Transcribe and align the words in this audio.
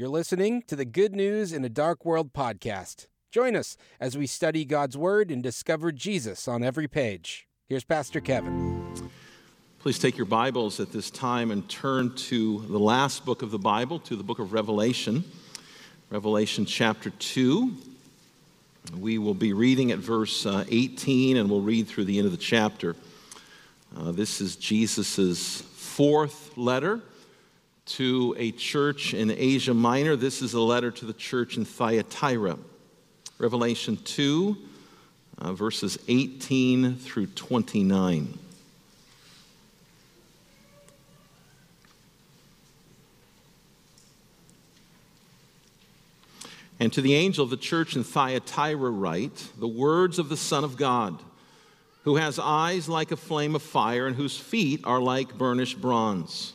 You're 0.00 0.08
listening 0.08 0.62
to 0.68 0.76
the 0.76 0.86
Good 0.86 1.14
News 1.14 1.52
in 1.52 1.62
a 1.62 1.68
Dark 1.68 2.06
World 2.06 2.32
podcast. 2.32 3.06
Join 3.30 3.54
us 3.54 3.76
as 4.00 4.16
we 4.16 4.26
study 4.26 4.64
God's 4.64 4.96
Word 4.96 5.30
and 5.30 5.42
discover 5.42 5.92
Jesus 5.92 6.48
on 6.48 6.64
every 6.64 6.88
page. 6.88 7.46
Here's 7.68 7.84
Pastor 7.84 8.18
Kevin. 8.18 9.10
Please 9.78 9.98
take 9.98 10.16
your 10.16 10.24
Bibles 10.24 10.80
at 10.80 10.90
this 10.90 11.10
time 11.10 11.50
and 11.50 11.68
turn 11.68 12.14
to 12.14 12.60
the 12.60 12.78
last 12.78 13.26
book 13.26 13.42
of 13.42 13.50
the 13.50 13.58
Bible, 13.58 13.98
to 13.98 14.16
the 14.16 14.22
book 14.22 14.38
of 14.38 14.54
Revelation, 14.54 15.22
Revelation 16.08 16.64
chapter 16.64 17.10
2. 17.10 17.70
We 18.96 19.18
will 19.18 19.34
be 19.34 19.52
reading 19.52 19.92
at 19.92 19.98
verse 19.98 20.46
uh, 20.46 20.64
18 20.70 21.36
and 21.36 21.50
we'll 21.50 21.60
read 21.60 21.86
through 21.86 22.06
the 22.06 22.16
end 22.16 22.24
of 22.24 22.32
the 22.32 22.38
chapter. 22.38 22.96
Uh, 23.94 24.12
this 24.12 24.40
is 24.40 24.56
Jesus' 24.56 25.60
fourth 25.60 26.56
letter 26.56 27.02
to 27.90 28.36
a 28.38 28.52
church 28.52 29.14
in 29.14 29.32
Asia 29.32 29.74
Minor. 29.74 30.14
This 30.14 30.42
is 30.42 30.54
a 30.54 30.60
letter 30.60 30.92
to 30.92 31.04
the 31.04 31.12
church 31.12 31.56
in 31.56 31.64
Thyatira. 31.64 32.56
Revelation 33.38 33.98
2, 34.04 34.56
uh, 35.38 35.52
verses 35.54 35.98
18 36.06 36.96
through 36.96 37.26
29. 37.26 38.38
And 46.78 46.92
to 46.92 47.00
the 47.00 47.14
angel 47.14 47.42
of 47.42 47.50
the 47.50 47.56
church 47.56 47.96
in 47.96 48.04
Thyatira, 48.04 48.90
write 48.90 49.48
the 49.58 49.68
words 49.68 50.20
of 50.20 50.28
the 50.28 50.36
Son 50.36 50.62
of 50.62 50.76
God, 50.76 51.20
who 52.04 52.16
has 52.16 52.38
eyes 52.38 52.88
like 52.88 53.10
a 53.10 53.16
flame 53.16 53.56
of 53.56 53.62
fire 53.62 54.06
and 54.06 54.14
whose 54.14 54.38
feet 54.38 54.80
are 54.84 55.00
like 55.00 55.36
burnished 55.36 55.80
bronze. 55.80 56.54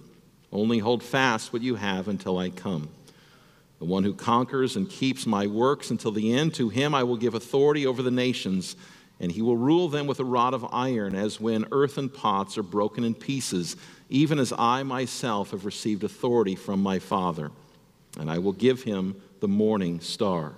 Only 0.51 0.79
hold 0.79 1.01
fast 1.01 1.53
what 1.53 1.61
you 1.61 1.75
have 1.75 2.07
until 2.07 2.37
I 2.37 2.49
come. 2.49 2.89
The 3.79 3.85
one 3.85 4.03
who 4.03 4.13
conquers 4.13 4.75
and 4.75 4.89
keeps 4.89 5.25
my 5.25 5.47
works 5.47 5.89
until 5.89 6.11
the 6.11 6.33
end, 6.33 6.53
to 6.55 6.69
him 6.69 6.93
I 6.93 7.03
will 7.03 7.17
give 7.17 7.33
authority 7.33 7.87
over 7.87 8.03
the 8.03 8.11
nations, 8.11 8.75
and 9.19 9.31
he 9.31 9.41
will 9.41 9.57
rule 9.57 9.87
them 9.87 10.07
with 10.07 10.19
a 10.19 10.25
rod 10.25 10.53
of 10.53 10.67
iron, 10.71 11.15
as 11.15 11.39
when 11.39 11.65
earthen 11.71 12.09
pots 12.09 12.57
are 12.57 12.63
broken 12.63 13.03
in 13.03 13.15
pieces, 13.15 13.77
even 14.09 14.39
as 14.39 14.53
I 14.57 14.83
myself 14.83 15.51
have 15.51 15.65
received 15.65 16.03
authority 16.03 16.55
from 16.55 16.83
my 16.83 16.99
Father. 16.99 17.49
And 18.19 18.29
I 18.29 18.39
will 18.39 18.51
give 18.51 18.83
him 18.83 19.21
the 19.39 19.47
morning 19.47 19.99
star. 19.99 20.53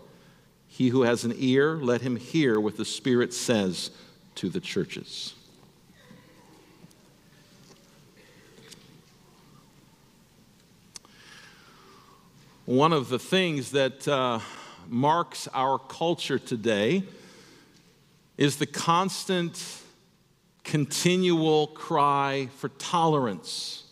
He 0.68 0.90
who 0.90 1.04
has 1.04 1.24
an 1.24 1.36
ear, 1.38 1.76
let 1.76 2.02
him 2.02 2.16
hear 2.16 2.60
what 2.60 2.78
the 2.78 2.84
Spirit 2.84 3.32
says 3.32 3.92
to 4.36 4.50
the 4.50 4.60
churches. 4.60 5.36
One 12.66 12.94
of 12.94 13.10
the 13.10 13.20
things 13.20 13.72
that 13.72 14.08
uh, 14.08 14.40
marks 14.88 15.50
our 15.54 15.78
culture 15.78 16.40
today 16.40 17.04
is 18.38 18.56
the 18.56 18.66
constant, 18.66 19.62
continual 20.64 21.68
cry 21.68 22.48
for 22.56 22.70
tolerance. 22.70 23.84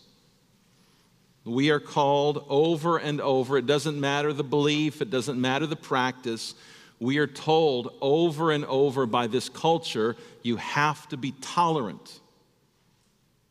We 1.43 1.69
are 1.69 1.81
called 1.81 2.45
over 2.47 2.97
and 2.97 3.19
over, 3.19 3.57
it 3.57 3.65
doesn't 3.65 3.99
matter 3.99 4.31
the 4.31 4.45
belief, 4.45 5.01
it 5.01 5.09
doesn't 5.09 5.41
matter 5.41 5.67
the 5.67 5.75
practice. 5.75 6.55
We 6.97 7.17
are 7.17 7.27
told 7.27 7.93
over 7.99 8.51
and 8.51 8.63
over 8.63 9.05
by 9.05 9.27
this 9.27 9.49
culture 9.49 10.15
you 10.43 10.55
have 10.55 11.09
to 11.09 11.17
be 11.17 11.33
tolerant. 11.41 12.21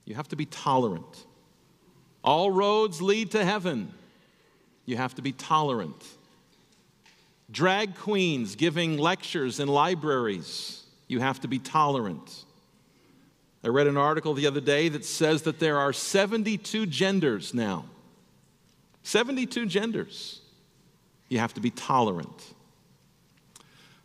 You 0.07 0.15
have 0.15 0.29
to 0.29 0.37
be 0.37 0.47
tolerant. 0.47 1.27
All 2.25 2.51
roads 2.51 3.03
lead 3.03 3.33
to 3.33 3.45
heaven 3.45 3.93
you 4.85 4.97
have 4.97 5.15
to 5.15 5.23
be 5.23 5.33
tolerant. 5.33 6.05
Drag 7.51 7.97
queens 7.97 8.57
giving 8.57 8.97
lectures 8.99 9.61
in 9.61 9.69
libraries, 9.69 10.85
you 11.09 11.21
have 11.21 11.41
to 11.41 11.49
be 11.49 11.59
tolerant. 11.59 12.45
I 13.63 13.69
read 13.69 13.87
an 13.87 13.97
article 13.97 14.33
the 14.33 14.47
other 14.47 14.61
day 14.61 14.89
that 14.89 15.05
says 15.05 15.43
that 15.43 15.59
there 15.59 15.79
are 15.79 15.93
72 15.93 16.87
genders 16.87 17.53
now. 17.53 17.85
72 19.03 19.67
genders. 19.67 20.41
You 21.29 21.39
have 21.39 21.55
to 21.55 21.61
be 21.61 21.71
tolerant. 21.71 22.55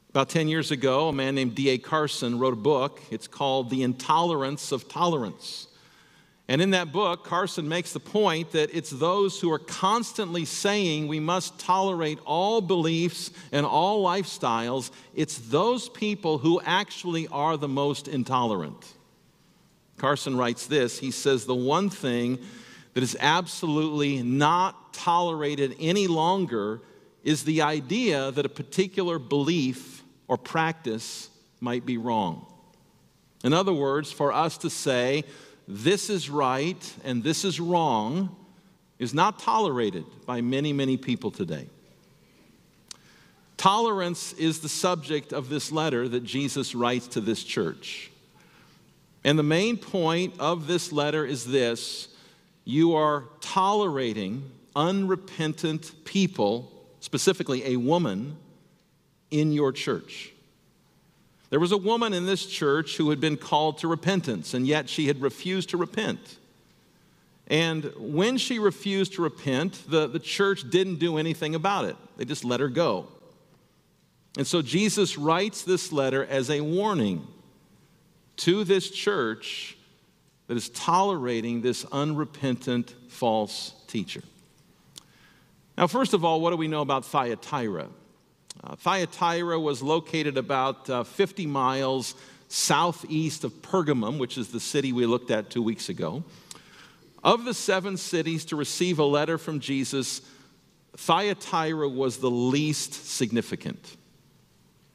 About 0.09 0.29
10 0.29 0.47
years 0.47 0.71
ago, 0.71 1.09
a 1.09 1.13
man 1.13 1.35
named 1.35 1.55
D.A. 1.55 1.77
Carson 1.77 2.39
wrote 2.39 2.53
a 2.53 2.57
book. 2.57 3.01
It's 3.11 3.27
called 3.27 3.69
The 3.69 3.83
Intolerance 3.83 4.71
of 4.71 4.87
Tolerance. 4.87 5.67
And 6.47 6.61
in 6.61 6.71
that 6.71 6.91
book, 6.91 7.23
Carson 7.23 7.67
makes 7.67 7.91
the 7.91 7.99
point 7.99 8.51
that 8.51 8.69
it's 8.75 8.91
those 8.91 9.39
who 9.39 9.51
are 9.51 9.59
constantly 9.59 10.45
saying 10.45 11.07
we 11.07 11.19
must 11.19 11.59
tolerate 11.59 12.19
all 12.23 12.61
beliefs 12.61 13.31
and 13.51 13.65
all 13.65 14.05
lifestyles, 14.05 14.91
it's 15.15 15.39
those 15.39 15.89
people 15.89 16.37
who 16.37 16.61
actually 16.63 17.27
are 17.29 17.57
the 17.57 17.67
most 17.67 18.07
intolerant. 18.07 18.93
Carson 19.97 20.37
writes 20.37 20.67
this 20.67 20.99
he 20.99 21.09
says, 21.09 21.45
The 21.45 21.55
one 21.55 21.89
thing 21.89 22.37
that 22.93 23.01
is 23.01 23.17
absolutely 23.19 24.21
not 24.21 24.93
tolerated 24.93 25.75
any 25.79 26.05
longer 26.05 26.81
is 27.23 27.43
the 27.43 27.63
idea 27.63 28.31
that 28.31 28.45
a 28.45 28.49
particular 28.49 29.17
belief 29.17 30.03
or 30.27 30.37
practice 30.37 31.29
might 31.59 31.87
be 31.87 31.97
wrong. 31.97 32.45
In 33.43 33.51
other 33.51 33.73
words, 33.73 34.11
for 34.11 34.31
us 34.31 34.57
to 34.59 34.69
say, 34.69 35.23
this 35.67 36.09
is 36.09 36.29
right 36.29 36.93
and 37.03 37.23
this 37.23 37.43
is 37.43 37.59
wrong 37.59 38.35
is 38.99 39.13
not 39.13 39.39
tolerated 39.39 40.05
by 40.25 40.41
many, 40.41 40.71
many 40.71 40.97
people 40.97 41.31
today. 41.31 41.67
Tolerance 43.57 44.33
is 44.33 44.59
the 44.59 44.69
subject 44.69 45.33
of 45.33 45.49
this 45.49 45.71
letter 45.71 46.07
that 46.07 46.23
Jesus 46.23 46.75
writes 46.75 47.07
to 47.07 47.21
this 47.21 47.43
church. 47.43 48.11
And 49.23 49.39
the 49.39 49.43
main 49.43 49.77
point 49.77 50.35
of 50.39 50.67
this 50.67 50.91
letter 50.91 51.25
is 51.25 51.45
this 51.45 52.09
you 52.63 52.95
are 52.95 53.25
tolerating 53.41 54.49
unrepentant 54.75 55.91
people, 56.03 56.71
specifically 56.99 57.73
a 57.73 57.77
woman, 57.77 58.37
in 59.31 59.51
your 59.51 59.71
church. 59.71 60.31
There 61.55 61.61
was 61.61 61.71
a 61.71 61.77
woman 61.77 62.11
in 62.13 62.25
this 62.25 62.45
church 62.45 62.97
who 62.97 63.11
had 63.11 63.21
been 63.21 63.37
called 63.37 63.77
to 63.77 63.87
repentance, 63.87 64.53
and 64.53 64.67
yet 64.67 64.89
she 64.89 65.07
had 65.07 65.21
refused 65.21 65.69
to 65.69 65.77
repent. 65.77 66.19
And 67.47 67.93
when 67.97 68.37
she 68.37 68.59
refused 68.59 69.13
to 69.13 69.21
repent, 69.21 69.81
the, 69.87 70.05
the 70.05 70.19
church 70.19 70.69
didn't 70.69 70.95
do 70.95 71.17
anything 71.17 71.55
about 71.55 71.85
it, 71.85 71.95
they 72.17 72.25
just 72.25 72.43
let 72.43 72.59
her 72.59 72.67
go. 72.67 73.07
And 74.37 74.45
so 74.45 74.61
Jesus 74.61 75.17
writes 75.17 75.61
this 75.61 75.93
letter 75.93 76.25
as 76.25 76.49
a 76.49 76.59
warning 76.59 77.25
to 78.35 78.65
this 78.65 78.91
church 78.91 79.77
that 80.47 80.57
is 80.57 80.67
tolerating 80.67 81.61
this 81.61 81.85
unrepentant 81.89 82.93
false 83.07 83.73
teacher. 83.87 84.23
Now, 85.77 85.87
first 85.87 86.13
of 86.13 86.25
all, 86.25 86.41
what 86.41 86.49
do 86.49 86.57
we 86.57 86.67
know 86.67 86.81
about 86.81 87.05
Thyatira? 87.05 87.87
Uh, 88.65 88.75
Thyatira 88.75 89.59
was 89.59 89.83
located 89.83 90.37
about 90.37 90.89
uh, 90.89 91.03
50 91.03 91.45
miles 91.45 92.15
southeast 92.47 93.43
of 93.43 93.51
Pergamum, 93.61 94.17
which 94.17 94.37
is 94.37 94.47
the 94.47 94.59
city 94.59 94.91
we 94.91 95.05
looked 95.05 95.29
at 95.29 95.51
two 95.51 95.61
weeks 95.61 95.89
ago. 95.89 96.23
Of 97.23 97.45
the 97.45 97.53
seven 97.53 97.95
cities 97.97 98.45
to 98.45 98.55
receive 98.55 98.97
a 98.97 99.03
letter 99.03 99.37
from 99.37 99.59
Jesus, 99.59 100.21
Thyatira 100.97 101.89
was 101.89 102.17
the 102.17 102.29
least 102.29 102.93
significant. 102.93 103.97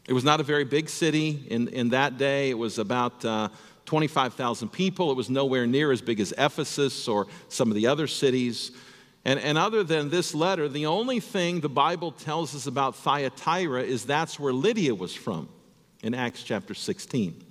It 0.08 0.14
was 0.14 0.24
not 0.24 0.40
a 0.40 0.44
very 0.44 0.64
big 0.64 0.88
city 0.88 1.44
in, 1.48 1.68
in 1.68 1.90
that 1.90 2.18
day. 2.18 2.50
It 2.50 2.58
was 2.58 2.78
about 2.78 3.24
uh, 3.24 3.50
25,000 3.84 4.68
people. 4.68 5.12
It 5.12 5.16
was 5.16 5.30
nowhere 5.30 5.66
near 5.66 5.92
as 5.92 6.02
big 6.02 6.18
as 6.18 6.32
Ephesus 6.36 7.06
or 7.06 7.28
some 7.48 7.68
of 7.68 7.76
the 7.76 7.86
other 7.86 8.08
cities. 8.08 8.72
And, 9.24 9.38
and 9.38 9.58
other 9.58 9.84
than 9.84 10.08
this 10.08 10.34
letter, 10.34 10.68
the 10.68 10.86
only 10.86 11.20
thing 11.20 11.60
the 11.60 11.68
Bible 11.68 12.12
tells 12.12 12.54
us 12.54 12.66
about 12.66 12.96
Thyatira 12.96 13.82
is 13.82 14.06
that's 14.06 14.40
where 14.40 14.52
Lydia 14.52 14.94
was 14.94 15.14
from 15.14 15.48
in 16.02 16.14
Acts 16.14 16.42
chapter 16.42 16.72
16. 16.72 17.44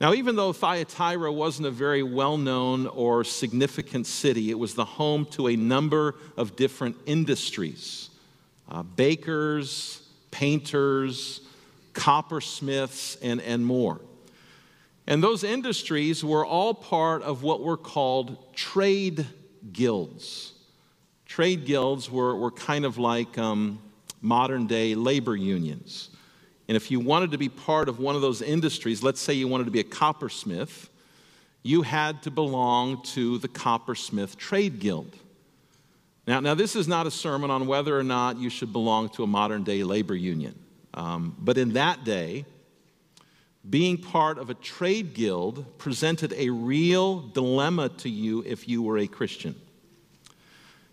Now, 0.00 0.14
even 0.14 0.36
though 0.36 0.52
Thyatira 0.52 1.30
wasn't 1.30 1.66
a 1.66 1.70
very 1.70 2.02
well 2.02 2.38
known 2.38 2.86
or 2.86 3.22
significant 3.24 4.06
city, 4.06 4.50
it 4.50 4.58
was 4.58 4.74
the 4.74 4.84
home 4.84 5.26
to 5.32 5.48
a 5.48 5.56
number 5.56 6.14
of 6.36 6.56
different 6.56 6.96
industries 7.06 8.08
uh, 8.70 8.84
bakers, 8.84 10.00
painters, 10.30 11.40
coppersmiths, 11.92 13.16
and, 13.20 13.40
and 13.40 13.66
more. 13.66 14.00
And 15.08 15.22
those 15.22 15.42
industries 15.42 16.24
were 16.24 16.46
all 16.46 16.72
part 16.72 17.22
of 17.22 17.42
what 17.42 17.62
were 17.62 17.76
called 17.76 18.54
trade 18.54 19.26
guilds. 19.72 20.49
Trade 21.40 21.64
guilds 21.64 22.10
were, 22.10 22.36
were 22.36 22.50
kind 22.50 22.84
of 22.84 22.98
like 22.98 23.38
um, 23.38 23.80
modern 24.20 24.66
day 24.66 24.94
labor 24.94 25.34
unions. 25.34 26.10
And 26.68 26.76
if 26.76 26.90
you 26.90 27.00
wanted 27.00 27.30
to 27.30 27.38
be 27.38 27.48
part 27.48 27.88
of 27.88 27.98
one 27.98 28.14
of 28.14 28.20
those 28.20 28.42
industries, 28.42 29.02
let's 29.02 29.22
say 29.22 29.32
you 29.32 29.48
wanted 29.48 29.64
to 29.64 29.70
be 29.70 29.80
a 29.80 29.84
coppersmith, 29.84 30.90
you 31.62 31.80
had 31.80 32.22
to 32.24 32.30
belong 32.30 33.02
to 33.14 33.38
the 33.38 33.48
Coppersmith 33.48 34.36
Trade 34.36 34.80
Guild. 34.80 35.16
Now, 36.26 36.40
now 36.40 36.52
this 36.52 36.76
is 36.76 36.86
not 36.86 37.06
a 37.06 37.10
sermon 37.10 37.50
on 37.50 37.66
whether 37.66 37.98
or 37.98 38.04
not 38.04 38.36
you 38.36 38.50
should 38.50 38.74
belong 38.74 39.08
to 39.08 39.22
a 39.22 39.26
modern 39.26 39.64
day 39.64 39.82
labor 39.82 40.14
union. 40.14 40.58
Um, 40.92 41.34
but 41.38 41.56
in 41.56 41.72
that 41.72 42.04
day, 42.04 42.44
being 43.70 43.96
part 43.96 44.36
of 44.36 44.50
a 44.50 44.54
trade 44.54 45.14
guild 45.14 45.78
presented 45.78 46.34
a 46.34 46.50
real 46.50 47.20
dilemma 47.20 47.88
to 47.88 48.10
you 48.10 48.44
if 48.46 48.68
you 48.68 48.82
were 48.82 48.98
a 48.98 49.06
Christian. 49.06 49.54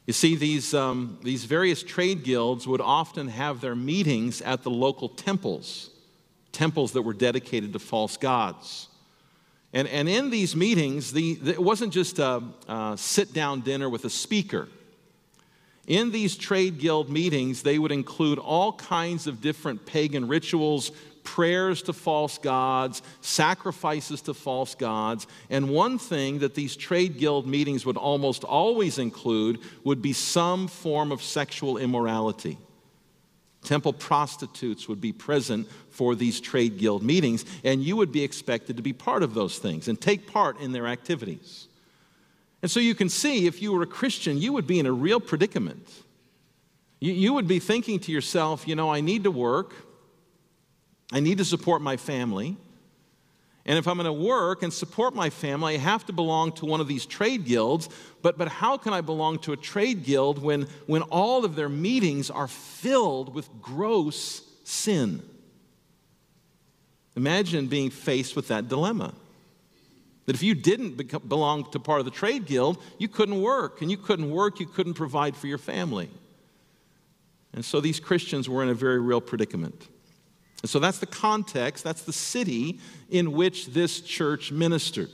You 0.07 0.13
see, 0.13 0.36
these, 0.36 0.74
um, 0.74 1.19
these 1.21 1.44
various 1.44 1.83
trade 1.83 2.24
guilds 2.24 2.65
would 2.65 2.80
often 2.80 3.27
have 3.27 3.59
their 3.59 3.75
meetings 3.75 4.42
at 4.42 4.63
the 4.63 4.71
local 4.71 5.09
temples, 5.09 5.89
temples 6.54 6.94
that 6.94 7.01
were 7.01 7.13
dedicated 7.13 7.74
to 7.74 7.80
false 7.80 8.15
gods. 8.15 8.88
And, 9.74 9.86
and 9.89 10.07
in 10.07 10.30
these 10.30 10.56
meetings, 10.56 11.12
the, 11.12 11.38
it 11.44 11.62
wasn't 11.62 11.92
just 11.92 12.19
a, 12.19 12.42
a 12.69 12.95
sit 12.98 13.33
down 13.33 13.62
dinner 13.62 13.89
with 13.89 14.06
a 14.06 14.09
speaker. 14.09 14.69
In 15.88 16.12
these 16.12 16.38
trade 16.38 16.80
guild 16.80 17.09
meetings, 17.09 17.62
they 17.63 17.77
would 17.77 17.92
include 17.92 18.39
all 18.39 18.71
kinds 18.71 19.27
of 19.27 19.42
different 19.42 19.86
pagan 19.86 20.30
rituals, 20.30 20.94
prayers 21.27 21.81
to 21.81 21.91
false 21.91 22.38
gods, 22.38 23.01
sacrifices 23.19 24.21
to 24.21 24.33
false 24.33 24.75
gods. 24.75 25.27
And 25.50 25.69
one 25.69 26.00
thing 26.00 26.39
that 26.39 26.56
these 26.56 26.77
trade 26.77 27.18
guild 27.18 27.45
meetings 27.45 27.85
would 27.85 27.97
almost 27.97 28.45
always 28.45 28.97
include 28.97 29.59
would 29.83 30.01
be 30.01 30.13
some 30.13 30.69
form 30.69 31.12
of 31.12 31.21
sexual 31.21 31.77
immorality. 31.77 32.57
Temple 33.62 33.91
prostitutes 33.91 34.88
would 34.88 35.01
be 35.01 35.12
present 35.12 35.68
for 35.89 36.15
these 36.15 36.39
trade 36.39 36.77
guild 36.77 37.03
meetings, 37.03 37.44
and 37.65 37.83
you 37.83 37.97
would 37.97 38.13
be 38.13 38.23
expected 38.23 38.77
to 38.77 38.81
be 38.81 38.94
part 38.94 39.21
of 39.21 39.33
those 39.33 39.59
things 39.59 39.89
and 39.89 40.00
take 40.00 40.27
part 40.27 40.57
in 40.62 40.71
their 40.71 40.88
activities. 40.88 41.68
And 42.62 42.71
so 42.71 42.80
you 42.80 42.95
can 42.95 43.09
see 43.09 43.47
if 43.47 43.62
you 43.62 43.73
were 43.73 43.83
a 43.83 43.88
Christian, 43.88 44.38
you 44.38 44.53
would 44.53 44.65
be 44.65 44.80
in 44.80 44.85
a 44.85 44.94
real 44.94 45.19
predicament. 45.19 45.89
You, 47.01 47.33
would 47.33 47.47
be 47.47 47.59
thinking 47.59 48.00
to 48.00 48.12
yourself, 48.13 48.65
you 48.68 48.75
know, 48.75 48.89
I 48.89 49.01
need 49.01 49.25
to 49.25 49.31
work. 49.31 49.75
I 51.12 51.19
need 51.19 51.38
to 51.38 51.45
support 51.45 51.81
my 51.81 51.98
family. 51.98 52.57
And 53.65 53.77
if 53.77 53.88
I'm 53.88 53.98
going 53.98 54.06
to 54.06 54.13
work 54.13 54.63
and 54.63 54.71
support 54.71 55.13
my 55.13 55.30
family, 55.30 55.75
I 55.75 55.77
have 55.77 56.06
to 56.06 56.13
belong 56.13 56.54
to 56.54 56.65
one 56.65 56.80
of 56.80 56.88
these 56.88 57.06
trade 57.06 57.44
guilds. 57.45 57.89
But, 58.21 58.38
but 58.38 58.48
how 58.48 58.77
can 58.77 58.94
I 58.94 59.01
belong 59.01 59.39
to 59.39 59.51
a 59.51 59.57
trade 59.57 60.06
guild 60.06 60.42
when, 60.42 60.68
when 60.86 61.01
all 61.04 61.44
of 61.44 61.56
their 61.56 61.68
meetings 61.68 62.30
are 62.30 62.48
filled 62.48 63.36
with 63.36 63.50
gross 63.62 64.42
sin? 64.63 65.21
Imagine 67.18 67.68
being 67.68 67.89
faced 67.89 68.38
with 68.38 68.48
that 68.48 68.69
dilemma. 68.69 69.13
That 70.27 70.36
if 70.36 70.44
you 70.44 70.56
didn't 70.56 71.27
belong 71.27 71.69
to 71.71 71.80
part 71.80 72.00
of 72.00 72.06
the 72.06 72.12
trade 72.12 72.45
guild, 72.45 72.81
you 72.98 73.09
couldn't 73.09 73.42
work. 73.42 73.81
And 73.81 73.92
you 73.92 73.98
couldn't 73.98 74.31
work, 74.31 74.62
you 74.62 74.65
couldn't 74.65 74.94
provide 74.94 75.36
for 75.36 75.48
your 75.48 75.57
family. 75.57 76.09
And 77.54 77.65
so 77.65 77.81
these 77.81 78.00
Christians 78.00 78.48
were 78.48 78.63
in 78.63 78.69
a 78.69 78.74
very 78.74 79.00
real 79.00 79.19
predicament. 79.19 79.88
And 80.63 80.69
so 80.69 80.80
that's 80.80 81.00
the 81.00 81.06
context, 81.06 81.83
that's 81.83 82.01
the 82.01 82.13
city 82.13 82.80
in 83.09 83.33
which 83.33 83.68
this 83.68 84.01
church 84.01 84.51
ministered. 84.51 85.09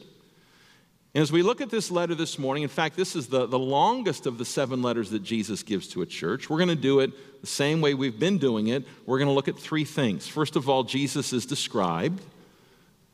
And 1.13 1.21
as 1.21 1.31
we 1.31 1.43
look 1.43 1.61
at 1.61 1.69
this 1.69 1.91
letter 1.91 2.15
this 2.15 2.39
morning, 2.39 2.63
in 2.63 2.69
fact, 2.69 2.95
this 2.95 3.15
is 3.15 3.27
the, 3.27 3.45
the 3.45 3.59
longest 3.59 4.25
of 4.25 4.39
the 4.39 4.45
seven 4.45 4.81
letters 4.81 5.11
that 5.11 5.21
Jesus 5.21 5.61
gives 5.61 5.87
to 5.89 6.01
a 6.01 6.07
church. 6.07 6.49
We're 6.49 6.57
going 6.57 6.69
to 6.69 6.75
do 6.75 7.01
it 7.01 7.41
the 7.41 7.47
same 7.47 7.81
way 7.81 7.93
we've 7.93 8.17
been 8.17 8.39
doing 8.39 8.67
it. 8.69 8.83
We're 9.05 9.19
going 9.19 9.27
to 9.27 9.33
look 9.33 9.47
at 9.47 9.59
three 9.59 9.85
things. 9.85 10.27
First 10.27 10.55
of 10.55 10.69
all, 10.69 10.83
Jesus 10.83 11.31
is 11.31 11.45
described, 11.45 12.23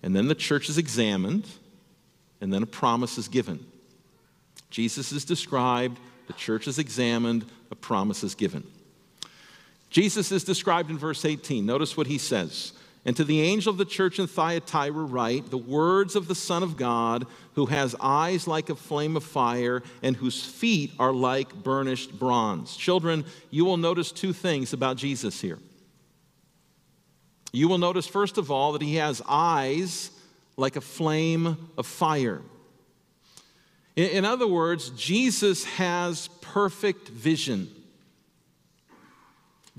and 0.02 0.16
then 0.16 0.30
the 0.30 0.36
church 0.36 0.70
is 0.70 0.78
examined, 0.78 1.46
and 2.40 2.54
then 2.54 2.64
a 2.64 2.68
promise 2.68 3.18
is 3.18 3.28
given. 3.28 3.66
Jesus 4.70 5.12
is 5.12 5.26
described, 5.26 6.00
the 6.28 6.34
church 6.34 6.68
is 6.68 6.80
examined, 6.80 7.46
a 7.70 7.76
promise 7.76 8.24
is 8.24 8.34
given. 8.34 8.66
Jesus 9.90 10.32
is 10.32 10.44
described 10.44 10.90
in 10.90 10.98
verse 10.98 11.26
18. 11.26 11.66
Notice 11.66 11.98
what 11.98 12.08
he 12.08 12.18
says. 12.18 12.74
And 13.06 13.16
to 13.16 13.24
the 13.24 13.42
angel 13.42 13.72
of 13.72 13.78
the 13.78 13.86
church 13.86 14.20
in 14.20 14.28
Thyatira, 14.28 14.92
write 14.92 15.50
the 15.50 15.58
words 15.58 16.16
of 16.16 16.28
the 16.28 16.36
Son 16.36 16.64
of 16.64 16.78
God, 16.78 17.26
who 17.54 17.68
has 17.68 17.96
eyes 18.00 18.46
like 18.46 18.70
a 18.70 18.76
flame 18.76 19.16
of 19.16 19.24
fire 19.24 19.82
and 20.04 20.16
whose 20.16 20.44
feet 20.44 20.92
are 21.00 21.14
like 21.14 21.64
burnished 21.64 22.20
bronze. 22.20 22.76
Children, 22.76 23.26
you 23.50 23.66
will 23.66 23.78
notice 23.78 24.12
two 24.12 24.34
things 24.34 24.74
about 24.74 24.98
Jesus 24.98 25.40
here. 25.42 25.60
You 27.52 27.68
will 27.68 27.78
notice, 27.78 28.06
first 28.06 28.38
of 28.38 28.52
all, 28.52 28.74
that 28.74 28.82
he 28.82 28.96
has 28.96 29.22
eyes 29.28 30.12
like 30.56 30.76
a 30.76 30.82
flame 30.82 31.70
of 31.78 31.88
fire. 31.88 32.42
In 33.96 34.24
other 34.24 34.48
words, 34.48 34.92
Jesus 34.92 35.66
has 35.66 36.30
perfect 36.42 37.08
vision. 37.08 37.70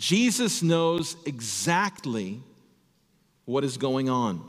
Jesus 0.01 0.63
knows 0.63 1.15
exactly 1.27 2.41
what 3.45 3.65
is 3.65 3.77
going 3.77 4.09
on. 4.09 4.43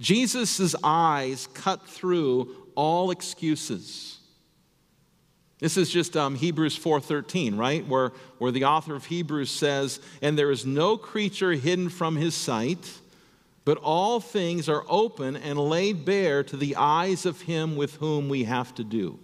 Jesus' 0.00 0.74
eyes 0.82 1.46
cut 1.54 1.86
through 1.86 2.52
all 2.74 3.12
excuses. 3.12 4.18
This 5.60 5.76
is 5.76 5.88
just 5.88 6.16
um, 6.16 6.34
Hebrews 6.34 6.76
4.13, 6.76 7.56
right? 7.56 7.86
Where, 7.86 8.10
where 8.38 8.50
the 8.50 8.64
author 8.64 8.96
of 8.96 9.04
Hebrews 9.04 9.52
says, 9.52 10.00
And 10.20 10.36
there 10.36 10.50
is 10.50 10.66
no 10.66 10.96
creature 10.96 11.52
hidden 11.52 11.88
from 11.88 12.16
his 12.16 12.34
sight, 12.34 12.92
but 13.64 13.78
all 13.78 14.18
things 14.18 14.68
are 14.68 14.84
open 14.88 15.36
and 15.36 15.60
laid 15.60 16.04
bare 16.04 16.42
to 16.42 16.56
the 16.56 16.74
eyes 16.74 17.24
of 17.24 17.42
him 17.42 17.76
with 17.76 17.94
whom 17.94 18.28
we 18.28 18.42
have 18.44 18.74
to 18.74 18.82
do. 18.82 19.20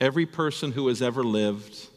Every 0.00 0.24
person 0.24 0.72
who 0.72 0.88
has 0.88 1.02
ever 1.02 1.22
lived 1.22 1.89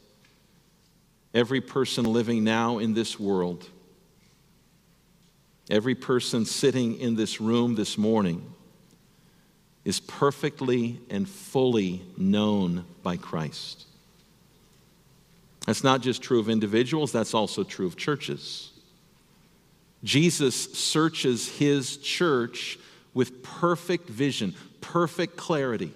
every 1.33 1.61
person 1.61 2.05
living 2.05 2.43
now 2.43 2.77
in 2.77 2.93
this 2.93 3.19
world, 3.19 3.67
every 5.69 5.95
person 5.95 6.45
sitting 6.45 6.99
in 6.99 7.15
this 7.15 7.41
room 7.41 7.75
this 7.75 7.97
morning 7.97 8.53
is 9.85 9.99
perfectly 9.99 10.99
and 11.09 11.27
fully 11.27 12.01
known 12.17 12.85
by 13.01 13.17
Christ. 13.17 13.85
That's 15.65 15.83
not 15.83 16.01
just 16.01 16.21
true 16.21 16.39
of 16.39 16.49
individuals, 16.49 17.11
that's 17.11 17.33
also 17.33 17.63
true 17.63 17.87
of 17.87 17.95
churches. 17.95 18.71
Jesus 20.03 20.73
searches 20.73 21.49
his 21.57 21.97
church 21.97 22.77
with 23.13 23.43
perfect 23.43 24.09
vision, 24.09 24.53
perfect 24.81 25.37
clarity. 25.37 25.93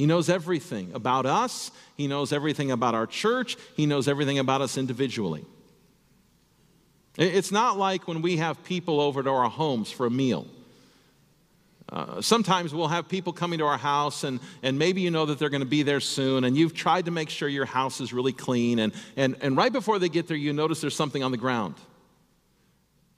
He 0.00 0.06
knows 0.06 0.30
everything 0.30 0.92
about 0.94 1.26
us, 1.26 1.70
He 1.94 2.06
knows 2.06 2.32
everything 2.32 2.70
about 2.70 2.94
our 2.94 3.06
church, 3.06 3.58
He 3.76 3.84
knows 3.84 4.08
everything 4.08 4.38
about 4.38 4.62
us 4.62 4.78
individually. 4.78 5.44
It's 7.18 7.52
not 7.52 7.76
like 7.76 8.08
when 8.08 8.22
we 8.22 8.38
have 8.38 8.64
people 8.64 8.98
over 8.98 9.22
to 9.22 9.28
our 9.28 9.50
homes 9.50 9.90
for 9.90 10.06
a 10.06 10.10
meal. 10.10 10.46
Uh, 11.90 12.22
sometimes 12.22 12.72
we'll 12.72 12.88
have 12.88 13.10
people 13.10 13.34
coming 13.34 13.58
to 13.58 13.66
our 13.66 13.76
house, 13.76 14.24
and, 14.24 14.40
and 14.62 14.78
maybe 14.78 15.02
you 15.02 15.10
know 15.10 15.26
that 15.26 15.38
they're 15.38 15.50
going 15.50 15.60
to 15.60 15.66
be 15.66 15.82
there 15.82 16.00
soon, 16.00 16.44
and 16.44 16.56
you've 16.56 16.72
tried 16.72 17.04
to 17.04 17.10
make 17.10 17.28
sure 17.28 17.46
your 17.46 17.66
house 17.66 18.00
is 18.00 18.10
really 18.10 18.32
clean, 18.32 18.78
and, 18.78 18.94
and, 19.18 19.36
and 19.42 19.54
right 19.54 19.70
before 19.70 19.98
they 19.98 20.08
get 20.08 20.26
there, 20.26 20.36
you 20.38 20.54
notice 20.54 20.80
there's 20.80 20.96
something 20.96 21.22
on 21.22 21.30
the 21.30 21.36
ground. 21.36 21.74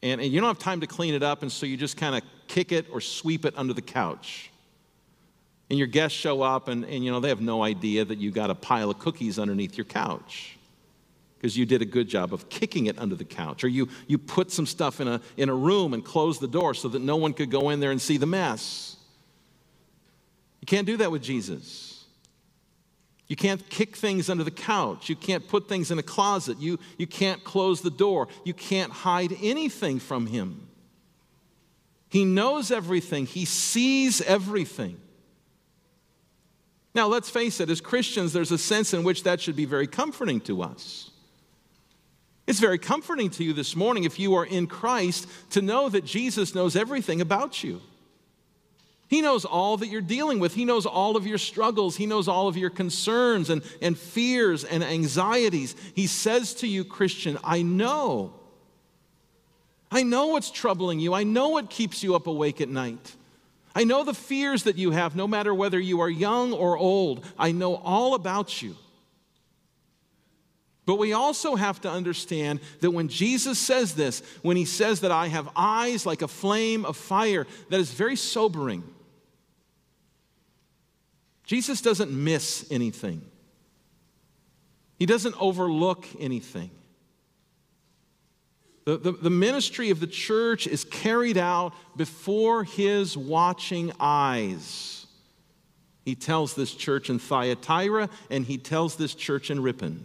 And, 0.02 0.20
and 0.20 0.32
you 0.32 0.40
don't 0.40 0.48
have 0.48 0.58
time 0.58 0.80
to 0.80 0.88
clean 0.88 1.14
it 1.14 1.22
up, 1.22 1.42
and 1.42 1.52
so 1.52 1.64
you 1.64 1.76
just 1.76 1.96
kind 1.96 2.16
of 2.16 2.22
kick 2.48 2.72
it 2.72 2.86
or 2.90 3.00
sweep 3.00 3.44
it 3.44 3.54
under 3.56 3.72
the 3.72 3.82
couch. 3.82 4.51
And 5.72 5.78
your 5.78 5.88
guests 5.88 6.18
show 6.18 6.42
up 6.42 6.68
and, 6.68 6.84
and 6.84 7.02
you 7.02 7.10
know 7.10 7.18
they 7.18 7.30
have 7.30 7.40
no 7.40 7.62
idea 7.62 8.04
that 8.04 8.18
you 8.18 8.30
got 8.30 8.50
a 8.50 8.54
pile 8.54 8.90
of 8.90 8.98
cookies 8.98 9.38
underneath 9.38 9.78
your 9.78 9.86
couch 9.86 10.58
because 11.38 11.56
you 11.56 11.64
did 11.64 11.80
a 11.80 11.86
good 11.86 12.08
job 12.08 12.34
of 12.34 12.50
kicking 12.50 12.86
it 12.86 12.98
under 12.98 13.14
the 13.14 13.24
couch 13.24 13.64
or 13.64 13.68
you, 13.68 13.88
you 14.06 14.18
put 14.18 14.50
some 14.50 14.66
stuff 14.66 15.00
in 15.00 15.08
a, 15.08 15.18
in 15.38 15.48
a 15.48 15.54
room 15.54 15.94
and 15.94 16.04
closed 16.04 16.42
the 16.42 16.46
door 16.46 16.74
so 16.74 16.88
that 16.88 17.00
no 17.00 17.16
one 17.16 17.32
could 17.32 17.50
go 17.50 17.70
in 17.70 17.80
there 17.80 17.90
and 17.90 18.02
see 18.02 18.18
the 18.18 18.26
mess 18.26 18.96
you 20.60 20.66
can't 20.66 20.86
do 20.86 20.98
that 20.98 21.10
with 21.10 21.22
jesus 21.22 22.04
you 23.28 23.36
can't 23.36 23.66
kick 23.70 23.96
things 23.96 24.28
under 24.28 24.44
the 24.44 24.50
couch. 24.50 25.08
You 25.08 25.16
can't 25.16 25.48
put 25.48 25.66
things 25.66 25.90
in 25.90 25.98
a 25.98 26.02
closet. 26.02 26.60
You, 26.60 26.78
you 26.98 27.06
can't 27.06 27.42
close 27.44 27.80
the 27.80 27.88
door. 27.88 28.28
You 28.44 28.52
can't 28.52 28.92
hide 28.92 29.34
anything 29.40 30.00
from 30.00 30.26
Him. 30.26 30.68
He 32.10 32.26
knows 32.26 32.70
everything, 32.70 33.24
He 33.24 33.46
sees 33.46 34.20
everything. 34.20 35.00
Now, 36.94 37.06
let's 37.06 37.30
face 37.30 37.60
it, 37.60 37.70
as 37.70 37.80
Christians, 37.80 38.32
there's 38.32 38.52
a 38.52 38.58
sense 38.58 38.92
in 38.92 39.02
which 39.02 39.22
that 39.22 39.40
should 39.40 39.56
be 39.56 39.64
very 39.64 39.86
comforting 39.86 40.40
to 40.42 40.62
us. 40.62 41.10
It's 42.46 42.60
very 42.60 42.78
comforting 42.78 43.30
to 43.30 43.44
you 43.44 43.52
this 43.52 43.76
morning 43.76 44.04
if 44.04 44.18
you 44.18 44.34
are 44.34 44.44
in 44.44 44.66
Christ 44.66 45.28
to 45.50 45.62
know 45.62 45.88
that 45.88 46.04
Jesus 46.04 46.54
knows 46.54 46.76
everything 46.76 47.20
about 47.20 47.62
you. 47.62 47.80
He 49.08 49.20
knows 49.20 49.44
all 49.44 49.76
that 49.76 49.88
you're 49.88 50.00
dealing 50.00 50.38
with. 50.38 50.54
He 50.54 50.64
knows 50.64 50.86
all 50.86 51.16
of 51.16 51.26
your 51.26 51.38
struggles. 51.38 51.96
He 51.96 52.06
knows 52.06 52.28
all 52.28 52.48
of 52.48 52.56
your 52.56 52.70
concerns 52.70 53.50
and, 53.50 53.62
and 53.82 53.96
fears 53.96 54.64
and 54.64 54.82
anxieties. 54.82 55.76
He 55.94 56.06
says 56.06 56.54
to 56.54 56.66
you, 56.66 56.84
Christian, 56.84 57.38
I 57.44 57.62
know. 57.62 58.32
I 59.90 60.02
know 60.02 60.28
what's 60.28 60.50
troubling 60.50 60.98
you. 60.98 61.12
I 61.12 61.24
know 61.24 61.50
what 61.50 61.68
keeps 61.68 62.02
you 62.02 62.14
up 62.14 62.26
awake 62.26 62.62
at 62.62 62.70
night. 62.70 63.14
I 63.74 63.84
know 63.84 64.04
the 64.04 64.14
fears 64.14 64.64
that 64.64 64.76
you 64.76 64.90
have, 64.90 65.16
no 65.16 65.26
matter 65.26 65.54
whether 65.54 65.80
you 65.80 66.00
are 66.00 66.10
young 66.10 66.52
or 66.52 66.76
old. 66.76 67.24
I 67.38 67.52
know 67.52 67.76
all 67.76 68.14
about 68.14 68.62
you. 68.62 68.76
But 70.84 70.96
we 70.96 71.12
also 71.12 71.54
have 71.54 71.80
to 71.82 71.90
understand 71.90 72.60
that 72.80 72.90
when 72.90 73.08
Jesus 73.08 73.58
says 73.58 73.94
this, 73.94 74.20
when 74.42 74.56
he 74.56 74.64
says 74.64 75.00
that 75.00 75.12
I 75.12 75.28
have 75.28 75.48
eyes 75.54 76.04
like 76.04 76.22
a 76.22 76.28
flame 76.28 76.84
of 76.84 76.96
fire, 76.96 77.46
that 77.70 77.78
is 77.78 77.92
very 77.92 78.16
sobering. 78.16 78.82
Jesus 81.44 81.80
doesn't 81.80 82.10
miss 82.10 82.66
anything, 82.70 83.22
he 84.98 85.06
doesn't 85.06 85.40
overlook 85.40 86.06
anything. 86.18 86.70
The, 88.84 88.96
the, 88.96 89.12
the, 89.12 89.30
ministry 89.30 89.90
of 89.90 90.00
the 90.00 90.08
church 90.08 90.66
is 90.66 90.82
carried 90.84 91.38
out 91.38 91.72
before 91.96 92.64
his 92.64 93.16
watching 93.16 93.92
eyes. 94.00 95.06
He 96.04 96.16
tells 96.16 96.54
this 96.54 96.74
church 96.74 97.08
in 97.08 97.20
Thyatira 97.20 98.08
and 98.28 98.44
he 98.44 98.58
tells 98.58 98.96
this 98.96 99.14
church 99.14 99.50
in 99.50 99.62
Ripon 99.62 100.04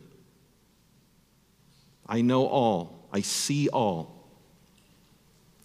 I 2.07 2.21
know 2.21 2.47
all, 2.47 3.07
I 3.11 3.21
see 3.21 3.67
all. 3.69 4.13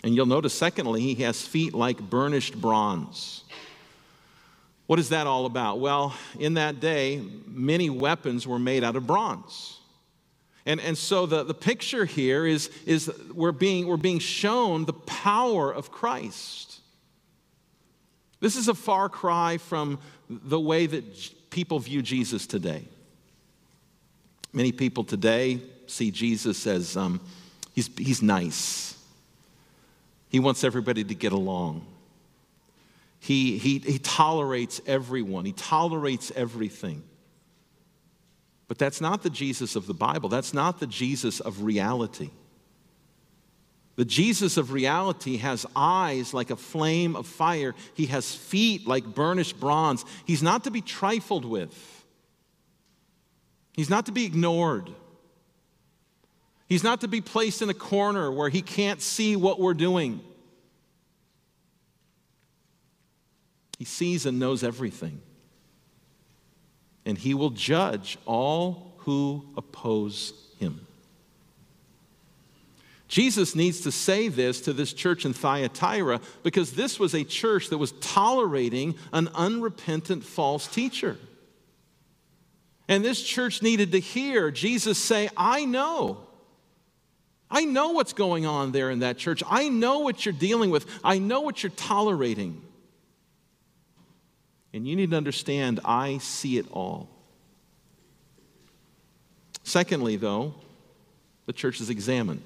And 0.02 0.16
you'll 0.16 0.26
notice, 0.26 0.54
secondly, 0.54 1.00
he 1.00 1.22
has 1.22 1.46
feet 1.46 1.74
like 1.74 2.00
burnished 2.00 2.60
bronze. 2.60 3.44
What 4.86 4.98
is 4.98 5.10
that 5.10 5.26
all 5.26 5.46
about? 5.46 5.78
Well, 5.78 6.14
in 6.40 6.54
that 6.54 6.80
day, 6.80 7.22
many 7.46 7.88
weapons 7.88 8.46
were 8.46 8.58
made 8.58 8.82
out 8.82 8.96
of 8.96 9.06
bronze. 9.06 9.78
And, 10.64 10.80
and 10.80 10.96
so 10.96 11.26
the, 11.26 11.42
the 11.42 11.54
picture 11.54 12.04
here 12.04 12.46
is, 12.46 12.70
is 12.86 13.10
we're, 13.34 13.52
being, 13.52 13.86
we're 13.86 13.96
being 13.96 14.20
shown 14.20 14.84
the 14.84 14.92
power 14.92 15.72
of 15.72 15.90
Christ. 15.90 16.80
This 18.40 18.56
is 18.56 18.68
a 18.68 18.74
far 18.74 19.08
cry 19.08 19.58
from 19.58 19.98
the 20.28 20.60
way 20.60 20.86
that 20.86 21.50
people 21.50 21.78
view 21.78 22.02
Jesus 22.02 22.46
today. 22.46 22.84
Many 24.52 24.72
people 24.72 25.04
today 25.04 25.60
see 25.86 26.10
Jesus 26.10 26.66
as 26.66 26.96
um, 26.96 27.20
he's, 27.74 27.90
he's 27.96 28.22
nice, 28.22 28.96
he 30.28 30.40
wants 30.40 30.64
everybody 30.64 31.04
to 31.04 31.14
get 31.14 31.32
along. 31.32 31.86
He, 33.20 33.58
he, 33.58 33.78
he 33.78 33.98
tolerates 33.98 34.80
everyone, 34.86 35.44
he 35.44 35.52
tolerates 35.52 36.32
everything. 36.34 37.02
But 38.72 38.78
that's 38.78 39.02
not 39.02 39.22
the 39.22 39.28
Jesus 39.28 39.76
of 39.76 39.86
the 39.86 39.92
Bible. 39.92 40.30
That's 40.30 40.54
not 40.54 40.80
the 40.80 40.86
Jesus 40.86 41.40
of 41.40 41.62
reality. 41.62 42.30
The 43.96 44.06
Jesus 44.06 44.56
of 44.56 44.72
reality 44.72 45.36
has 45.36 45.66
eyes 45.76 46.32
like 46.32 46.48
a 46.48 46.56
flame 46.56 47.14
of 47.14 47.26
fire. 47.26 47.74
He 47.92 48.06
has 48.06 48.34
feet 48.34 48.86
like 48.86 49.04
burnished 49.04 49.60
bronze. 49.60 50.06
He's 50.24 50.42
not 50.42 50.64
to 50.64 50.70
be 50.70 50.80
trifled 50.80 51.44
with. 51.44 52.06
He's 53.74 53.90
not 53.90 54.06
to 54.06 54.12
be 54.12 54.24
ignored. 54.24 54.88
He's 56.66 56.82
not 56.82 57.02
to 57.02 57.08
be 57.08 57.20
placed 57.20 57.60
in 57.60 57.68
a 57.68 57.74
corner 57.74 58.32
where 58.32 58.48
he 58.48 58.62
can't 58.62 59.02
see 59.02 59.36
what 59.36 59.60
we're 59.60 59.74
doing. 59.74 60.22
He 63.78 63.84
sees 63.84 64.24
and 64.24 64.38
knows 64.38 64.64
everything. 64.64 65.20
And 67.04 67.18
he 67.18 67.34
will 67.34 67.50
judge 67.50 68.18
all 68.26 68.94
who 68.98 69.44
oppose 69.56 70.32
him. 70.58 70.86
Jesus 73.08 73.54
needs 73.54 73.82
to 73.82 73.92
say 73.92 74.28
this 74.28 74.62
to 74.62 74.72
this 74.72 74.92
church 74.94 75.26
in 75.26 75.34
Thyatira 75.34 76.20
because 76.42 76.72
this 76.72 76.98
was 76.98 77.14
a 77.14 77.24
church 77.24 77.68
that 77.68 77.78
was 77.78 77.92
tolerating 78.00 78.94
an 79.12 79.28
unrepentant 79.34 80.24
false 80.24 80.66
teacher. 80.66 81.18
And 82.88 83.04
this 83.04 83.22
church 83.22 83.62
needed 83.62 83.92
to 83.92 84.00
hear 84.00 84.50
Jesus 84.50 84.96
say, 84.96 85.28
I 85.36 85.64
know. 85.64 86.26
I 87.50 87.64
know 87.66 87.90
what's 87.90 88.14
going 88.14 88.46
on 88.46 88.72
there 88.72 88.90
in 88.90 89.00
that 89.00 89.18
church. 89.18 89.42
I 89.46 89.68
know 89.68 89.98
what 89.98 90.24
you're 90.24 90.32
dealing 90.32 90.70
with. 90.70 90.86
I 91.04 91.18
know 91.18 91.42
what 91.42 91.62
you're 91.62 91.70
tolerating. 91.70 92.62
And 94.72 94.86
you 94.86 94.96
need 94.96 95.10
to 95.10 95.16
understand, 95.16 95.80
I 95.84 96.18
see 96.18 96.58
it 96.58 96.66
all. 96.70 97.08
Secondly, 99.64 100.16
though, 100.16 100.54
the 101.46 101.52
church 101.52 101.80
is 101.80 101.90
examined. 101.90 102.42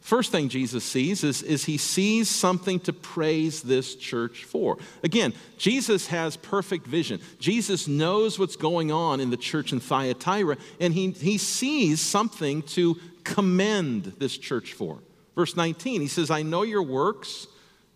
First 0.00 0.30
thing 0.30 0.48
Jesus 0.48 0.84
sees 0.84 1.24
is, 1.24 1.42
is 1.42 1.64
he 1.64 1.78
sees 1.78 2.30
something 2.30 2.78
to 2.80 2.92
praise 2.92 3.62
this 3.62 3.96
church 3.96 4.44
for. 4.44 4.78
Again, 5.02 5.32
Jesus 5.58 6.06
has 6.06 6.36
perfect 6.36 6.86
vision. 6.86 7.20
Jesus 7.40 7.88
knows 7.88 8.38
what's 8.38 8.54
going 8.54 8.92
on 8.92 9.18
in 9.18 9.30
the 9.30 9.36
church 9.36 9.72
in 9.72 9.80
Thyatira, 9.80 10.58
and 10.78 10.94
he, 10.94 11.10
he 11.10 11.38
sees 11.38 12.00
something 12.00 12.62
to 12.62 12.96
commend 13.24 14.04
this 14.18 14.38
church 14.38 14.74
for. 14.74 15.00
Verse 15.34 15.56
19, 15.56 16.00
he 16.00 16.06
says, 16.06 16.30
I 16.30 16.42
know 16.42 16.62
your 16.62 16.84
works, 16.84 17.48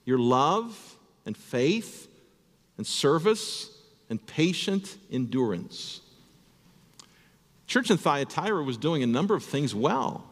your 0.05 0.19
love 0.19 0.97
and 1.25 1.37
faith 1.37 2.10
and 2.81 2.87
service 2.87 3.69
and 4.09 4.27
patient 4.27 4.97
endurance. 5.13 6.01
Church 7.67 7.91
in 7.91 7.99
Thyatira 7.99 8.63
was 8.65 8.79
doing 8.79 9.03
a 9.03 9.07
number 9.07 9.35
of 9.35 9.45
things 9.45 9.75
well. 9.75 10.25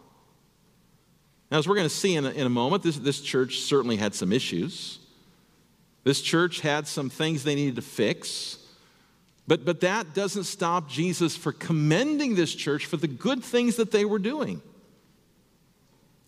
Now, 1.50 1.58
as 1.58 1.68
we're 1.68 1.74
going 1.74 1.90
to 1.90 1.94
see 1.94 2.14
in 2.14 2.24
a, 2.24 2.30
in 2.30 2.46
a 2.46 2.48
moment, 2.48 2.82
this, 2.82 2.96
this 2.96 3.20
church 3.20 3.58
certainly 3.58 3.96
had 3.96 4.14
some 4.14 4.32
issues. 4.32 4.98
This 6.04 6.22
church 6.22 6.62
had 6.62 6.86
some 6.86 7.10
things 7.10 7.44
they 7.44 7.54
needed 7.54 7.76
to 7.76 7.82
fix. 7.82 8.56
But, 9.46 9.66
but 9.66 9.80
that 9.82 10.14
doesn't 10.14 10.44
stop 10.44 10.88
Jesus 10.88 11.36
for 11.36 11.52
commending 11.52 12.34
this 12.34 12.54
church 12.54 12.86
for 12.86 12.96
the 12.96 13.08
good 13.08 13.44
things 13.44 13.76
that 13.76 13.90
they 13.90 14.06
were 14.06 14.18
doing. 14.18 14.62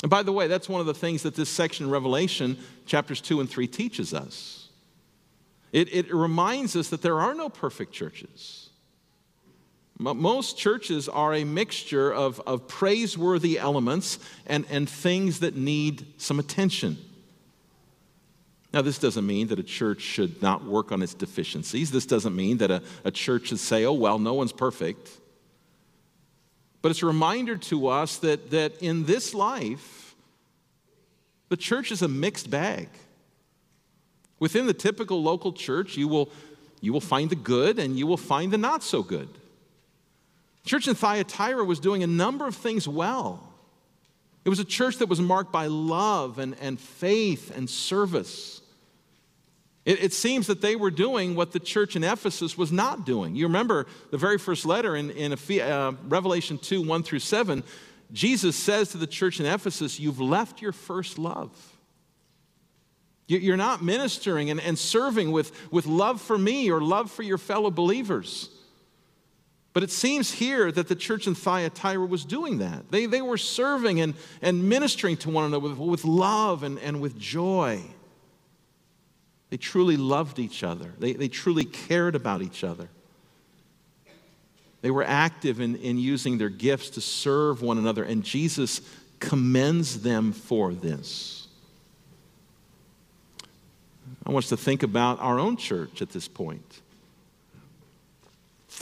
And 0.03 0.11
by 0.11 0.23
the 0.23 0.33
way, 0.33 0.49
that's 0.49 0.69
one 0.69 0.83
of 0.83 0.87
the 0.87 0.93
things 0.93 1.23
that 1.23 1.35
this 1.35 1.49
section 1.49 1.87
in 1.87 1.91
Revelation, 1.91 2.59
chapters 2.85 3.23
2 3.23 3.41
and 3.41 3.49
3, 3.49 3.67
teaches 3.67 4.13
us. 4.13 4.67
It, 5.73 5.93
it 5.95 6.13
reminds 6.13 6.75
us 6.77 6.89
that 6.89 7.03
there 7.03 7.21
are 7.21 7.35
no 7.35 7.49
perfect 7.49 7.93
churches. 7.93 8.71
Most 9.99 10.57
churches 10.57 11.11
are 11.11 11.35
a 11.35 11.45
mixture 11.45 12.13
of, 12.13 12.41
of 12.47 12.67
praiseworthy 12.67 13.59
elements 13.59 14.19
and, 14.47 14.65
and 14.71 14.89
things 14.89 15.41
that 15.41 15.57
need 15.57 16.07
some 16.17 16.39
attention. 16.39 16.97
Now, 18.73 18.81
this 18.83 18.99
doesn't 18.99 19.27
mean 19.27 19.49
that 19.49 19.59
a 19.59 19.63
church 19.63 20.01
should 20.01 20.41
not 20.41 20.65
work 20.65 20.91
on 20.91 21.03
its 21.03 21.13
deficiencies. 21.13 21.91
This 21.91 22.07
doesn't 22.07 22.35
mean 22.35 22.59
that 22.59 22.71
a, 22.71 22.83
a 23.05 23.11
church 23.11 23.49
should 23.49 23.59
say, 23.59 23.85
oh, 23.85 23.93
well, 23.93 24.19
no 24.19 24.33
one's 24.33 24.53
perfect. 24.53 25.11
But 26.81 26.91
it's 26.91 27.03
a 27.03 27.07
reminder 27.07 27.59
to 27.59 27.89
us 27.89 28.17
that, 28.19 28.53
that 28.53 28.81
in 28.81 29.05
this 29.05 29.35
life, 29.35 30.15
the 31.51 31.57
church 31.57 31.93
is 31.93 32.01
a 32.01 32.09
mixed 32.09 32.49
bag. 32.49 32.89
Within 34.41 34.67
the 34.67 34.75
typical 34.75 35.23
local 35.23 35.53
church, 35.53 35.97
you 35.97 36.09
will, 36.09 36.31
you 36.81 36.93
will 36.93 37.01
find 37.01 37.31
the 37.31 37.37
good 37.37 37.79
and 37.79 37.97
you 37.97 38.07
will 38.07 38.17
find 38.17 38.53
the 38.53 38.59
not 38.59 38.83
so 38.83 39.03
good. 39.03 39.29
Church 40.65 40.89
in 40.89 40.95
Thyatira 40.95 41.65
was 41.65 41.79
doing 41.79 42.03
a 42.03 42.07
number 42.07 42.47
of 42.47 42.57
things 42.57 42.89
well. 42.89 43.47
It 44.45 44.49
was 44.49 44.59
a 44.59 44.65
church 44.65 44.97
that 44.99 45.09
was 45.09 45.21
marked 45.21 45.53
by 45.53 45.67
love 45.67 46.39
and, 46.39 46.57
and 46.61 46.81
faith 46.81 47.55
and 47.55 47.69
service. 47.69 48.63
It, 49.85 50.05
it, 50.05 50.13
seems 50.13 50.47
that 50.47 50.61
they 50.63 50.77
were 50.77 50.91
doing 50.91 51.35
what 51.35 51.53
the 51.53 51.61
church 51.61 51.97
in 51.97 52.05
Ephesus 52.05 52.57
was 52.57 52.71
not 52.71 53.05
doing. 53.05 53.35
You 53.35 53.47
remember 53.47 53.87
the 54.11 54.19
very 54.19 54.39
first 54.39 54.65
letter 54.65 54.97
in, 54.97 55.11
in 55.11 55.33
uh, 55.33 55.93
Revelation 56.07 56.59
2 56.59 56.83
1 56.83 57.03
through 57.03 57.19
7, 57.19 57.63
Jesus 58.13 58.57
says 58.57 58.91
to 58.91 58.99
the 58.99 59.07
church 59.07 59.41
in 59.41 59.47
Ephesus, 59.47 60.01
You've 60.01 60.21
left 60.21 60.61
your 60.61 60.73
first 60.73 61.19
love. 61.19 61.70
You're 63.39 63.57
not 63.57 63.83
ministering 63.83 64.51
and, 64.51 64.61
and 64.61 64.79
serving 64.79 65.31
with, 65.31 65.53
with 65.71 65.87
love 65.87 66.21
for 66.21 66.37
me 66.37 66.71
or 66.71 66.81
love 66.81 67.11
for 67.11 67.23
your 67.23 67.39
fellow 67.39 67.71
believers. 67.71 68.51
But 69.73 69.85
it 69.85 69.93
seems 69.93 70.33
here 70.33 70.73
that 70.73 70.89
the 70.89 70.97
church 70.97 71.29
in 71.29 71.37
Thyatira 71.37 72.05
was 72.05 72.25
doing 72.25 72.59
that. 72.59 72.91
They, 72.91 73.07
they 73.07 73.23
were 73.23 73.39
serving 73.39 74.01
and, 74.01 74.15
and 74.43 74.69
ministering 74.69 75.17
to 75.19 75.31
one 75.31 75.45
another 75.45 75.61
with, 75.61 75.79
with 75.79 76.05
love 76.05 76.65
and, 76.65 76.79
and 76.81 77.01
with 77.01 77.17
joy. 77.19 77.81
They 79.51 79.57
truly 79.57 79.97
loved 79.97 80.39
each 80.39 80.65
other, 80.65 80.93
they, 80.99 81.13
they 81.13 81.29
truly 81.29 81.65
cared 81.65 82.15
about 82.17 82.43
each 82.43 82.65
other. 82.65 82.89
They 84.83 84.91
were 84.91 85.05
active 85.05 85.61
in, 85.61 85.77
in 85.77 85.99
using 85.99 86.39
their 86.39 86.49
gifts 86.49 86.91
to 86.91 87.03
serve 87.03 87.61
one 87.61 87.77
another, 87.77 88.03
and 88.03 88.25
Jesus 88.25 88.81
commends 89.19 90.01
them 90.01 90.33
for 90.33 90.73
this. 90.73 91.40
I 94.27 94.31
want 94.31 94.45
us 94.45 94.49
to 94.51 94.57
think 94.57 94.83
about 94.83 95.21
our 95.21 95.39
own 95.39 95.57
church 95.57 96.03
at 96.03 96.11
this 96.11 96.29
point. 96.29 96.81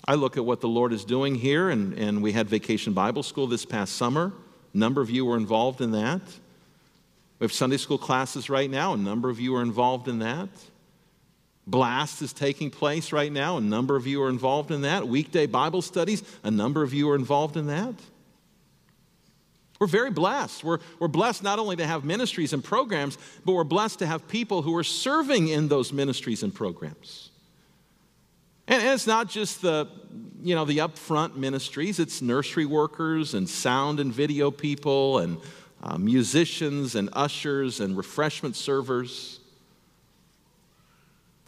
I 0.06 0.14
look 0.14 0.36
at 0.36 0.44
what 0.44 0.60
the 0.60 0.68
Lord 0.68 0.92
is 0.92 1.04
doing 1.04 1.34
here, 1.34 1.70
and, 1.70 1.94
and 1.98 2.22
we 2.22 2.32
had 2.32 2.48
Vacation 2.48 2.92
Bible 2.92 3.22
School 3.22 3.46
this 3.46 3.64
past 3.64 3.96
summer. 3.96 4.32
A 4.74 4.76
number 4.76 5.00
of 5.00 5.10
you 5.10 5.24
were 5.24 5.36
involved 5.36 5.80
in 5.80 5.92
that. 5.92 6.20
We 7.38 7.44
have 7.44 7.52
Sunday 7.52 7.76
school 7.76 7.98
classes 7.98 8.50
right 8.50 8.70
now. 8.70 8.94
A 8.94 8.96
number 8.96 9.30
of 9.30 9.40
you 9.40 9.54
are 9.56 9.62
involved 9.62 10.08
in 10.08 10.18
that. 10.18 10.48
Blast 11.66 12.22
is 12.22 12.32
taking 12.32 12.70
place 12.70 13.12
right 13.12 13.30
now. 13.30 13.58
A 13.58 13.60
number 13.60 13.94
of 13.96 14.06
you 14.06 14.22
are 14.22 14.28
involved 14.28 14.70
in 14.70 14.82
that. 14.82 15.06
Weekday 15.06 15.46
Bible 15.46 15.82
studies. 15.82 16.22
A 16.42 16.50
number 16.50 16.82
of 16.82 16.94
you 16.94 17.10
are 17.10 17.14
involved 17.14 17.56
in 17.56 17.66
that. 17.66 17.94
We're 19.78 19.86
very 19.86 20.10
blessed. 20.10 20.64
We're, 20.64 20.78
we're 20.98 21.08
blessed 21.08 21.42
not 21.42 21.58
only 21.58 21.76
to 21.76 21.86
have 21.86 22.04
ministries 22.04 22.52
and 22.52 22.64
programs, 22.64 23.16
but 23.44 23.52
we're 23.52 23.64
blessed 23.64 24.00
to 24.00 24.06
have 24.06 24.26
people 24.26 24.62
who 24.62 24.76
are 24.76 24.84
serving 24.84 25.48
in 25.48 25.68
those 25.68 25.92
ministries 25.92 26.42
and 26.42 26.52
programs. 26.52 27.30
And, 28.66 28.82
and 28.82 28.92
it's 28.92 29.06
not 29.06 29.28
just 29.28 29.62
the, 29.62 29.88
you 30.42 30.56
know, 30.56 30.64
the 30.64 30.78
upfront 30.78 31.36
ministries, 31.36 32.00
it's 32.00 32.20
nursery 32.20 32.66
workers 32.66 33.34
and 33.34 33.48
sound 33.48 34.00
and 34.00 34.12
video 34.12 34.50
people 34.50 35.18
and 35.18 35.38
uh, 35.82 35.96
musicians 35.96 36.96
and 36.96 37.08
ushers 37.12 37.78
and 37.78 37.96
refreshment 37.96 38.56
servers. 38.56 39.38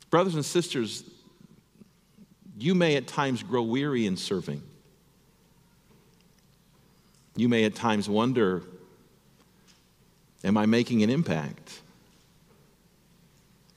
Brothers 0.08 0.37
and 0.37 0.44
sisters, 0.44 1.04
you 2.58 2.76
may 2.76 2.94
at 2.96 3.08
times 3.08 3.42
grow 3.42 3.62
weary 3.62 4.06
in 4.06 4.16
serving. 4.16 4.62
You 7.40 7.49
may 7.49 7.64
at 7.64 7.75
times 7.75 8.06
wonder 8.06 8.62
Am 10.44 10.59
I 10.59 10.66
making 10.66 11.02
an 11.02 11.09
impact? 11.09 11.80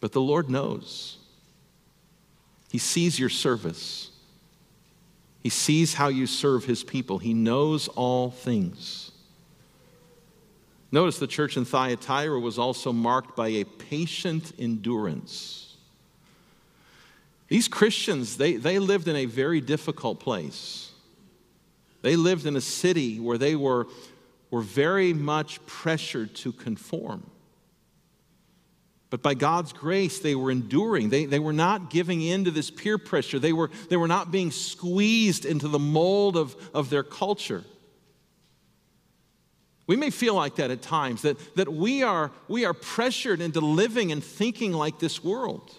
But 0.01 0.11
the 0.11 0.19
Lord 0.19 0.49
knows. 0.49 1.17
He 2.69 2.77
sees 2.77 3.17
your 3.17 3.29
service, 3.29 4.11
He 5.41 5.47
sees 5.47 5.93
how 5.93 6.09
you 6.09 6.27
serve 6.27 6.65
His 6.65 6.83
people, 6.83 7.19
He 7.19 7.33
knows 7.33 7.87
all 7.87 8.31
things. 8.31 9.11
Notice 10.91 11.17
the 11.17 11.25
church 11.25 11.55
in 11.55 11.63
Thyatira 11.63 12.39
was 12.39 12.59
also 12.59 12.91
marked 12.91 13.35
by 13.35 13.47
a 13.47 13.63
patient 13.63 14.51
endurance. 14.59 15.77
These 17.47 17.69
Christians, 17.69 18.35
they, 18.35 18.57
they 18.57 18.77
lived 18.77 19.07
in 19.07 19.15
a 19.15 19.25
very 19.25 19.61
difficult 19.61 20.19
place. 20.19 20.92
They 22.03 22.17
lived 22.17 22.45
in 22.45 22.55
a 22.55 22.61
city 22.61 23.19
where 23.19 23.39
they 23.39 23.55
were, 23.55 23.87
were 24.51 24.61
very 24.61 25.13
much 25.13 25.65
pressured 25.65 26.35
to 26.35 26.51
conform. 26.51 27.29
But 29.09 29.23
by 29.23 29.35
God's 29.35 29.73
grace, 29.73 30.19
they 30.19 30.35
were 30.35 30.51
enduring. 30.51 31.09
They, 31.09 31.25
they 31.25 31.39
were 31.39 31.53
not 31.53 31.89
giving 31.89 32.21
in 32.21 32.45
to 32.45 32.51
this 32.51 32.69
peer 32.69 32.97
pressure. 32.97 33.39
They 33.39 33.53
were, 33.53 33.71
they 33.89 33.95
were 33.95 34.07
not 34.07 34.31
being 34.31 34.51
squeezed 34.51 35.45
into 35.45 35.67
the 35.67 35.79
mold 35.79 36.35
of, 36.35 36.55
of 36.73 36.89
their 36.89 37.03
culture. 37.03 37.63
We 39.87 39.95
may 39.95 40.09
feel 40.09 40.35
like 40.35 40.55
that 40.55 40.71
at 40.71 40.81
times, 40.81 41.21
that, 41.21 41.37
that 41.55 41.71
we, 41.71 42.03
are, 42.03 42.31
we 42.47 42.65
are 42.65 42.73
pressured 42.73 43.39
into 43.39 43.61
living 43.61 44.11
and 44.11 44.23
thinking 44.23 44.73
like 44.73 44.99
this 44.99 45.23
world. 45.23 45.71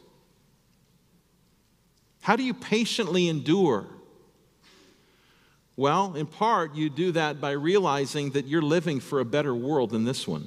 How 2.22 2.37
do 2.37 2.44
you 2.44 2.55
patiently 2.55 3.29
endure? 3.29 3.87
Well, 5.77 6.15
in 6.15 6.27
part, 6.27 6.75
you 6.75 6.89
do 6.89 7.13
that 7.13 7.41
by 7.41 7.53
realizing 7.53 8.31
that 8.31 8.47
you're 8.47 8.63
living 8.63 9.01
for 9.01 9.21
a 9.21 9.25
better 9.25 9.55
world 9.55 9.91
than 9.91 10.05
this 10.05 10.27
one. 10.29 10.47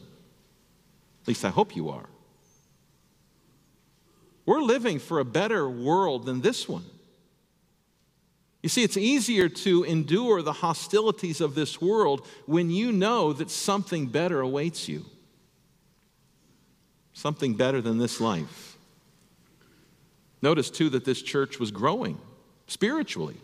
At 1.21 1.27
least 1.27 1.43
I 1.43 1.49
hope 1.49 1.75
you 1.75 1.89
are. 1.89 2.05
We're 4.45 4.61
living 4.61 4.99
for 4.99 5.19
a 5.19 5.25
better 5.25 5.69
world 5.69 6.25
than 6.25 6.39
this 6.39 6.69
one. 6.69 6.85
You 8.63 8.69
see, 8.69 8.83
it's 8.83 8.97
easier 8.97 9.49
to 9.49 9.83
endure 9.83 10.41
the 10.41 10.53
hostilities 10.53 11.41
of 11.41 11.53
this 11.53 11.81
world 11.81 12.25
when 12.45 12.69
you 12.69 12.91
know 12.91 13.33
that 13.33 13.51
something 13.51 14.07
better 14.07 14.39
awaits 14.39 14.87
you. 14.87 15.05
Something 17.13 17.55
better 17.55 17.81
than 17.81 17.97
this 17.97 18.21
life. 18.21 18.77
Notice, 20.41 20.69
too, 20.69 20.89
that 20.91 21.03
this 21.03 21.21
church 21.21 21.59
was 21.59 21.71
growing 21.71 22.17
spiritually. 22.67 23.37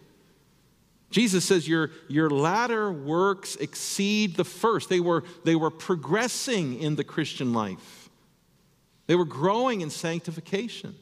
Jesus 1.13 1.45
says, 1.45 1.67
Your, 1.67 1.91
your 2.07 2.27
latter 2.27 2.91
works 2.91 3.55
exceed 3.57 4.35
the 4.35 4.43
first. 4.43 4.89
They 4.89 4.99
were, 4.99 5.23
they 5.45 5.55
were 5.55 5.69
progressing 5.69 6.79
in 6.81 6.95
the 6.95 7.03
Christian 7.03 7.53
life, 7.53 8.09
they 9.05 9.15
were 9.15 9.25
growing 9.25 9.81
in 9.81 9.89
sanctification. 9.89 10.95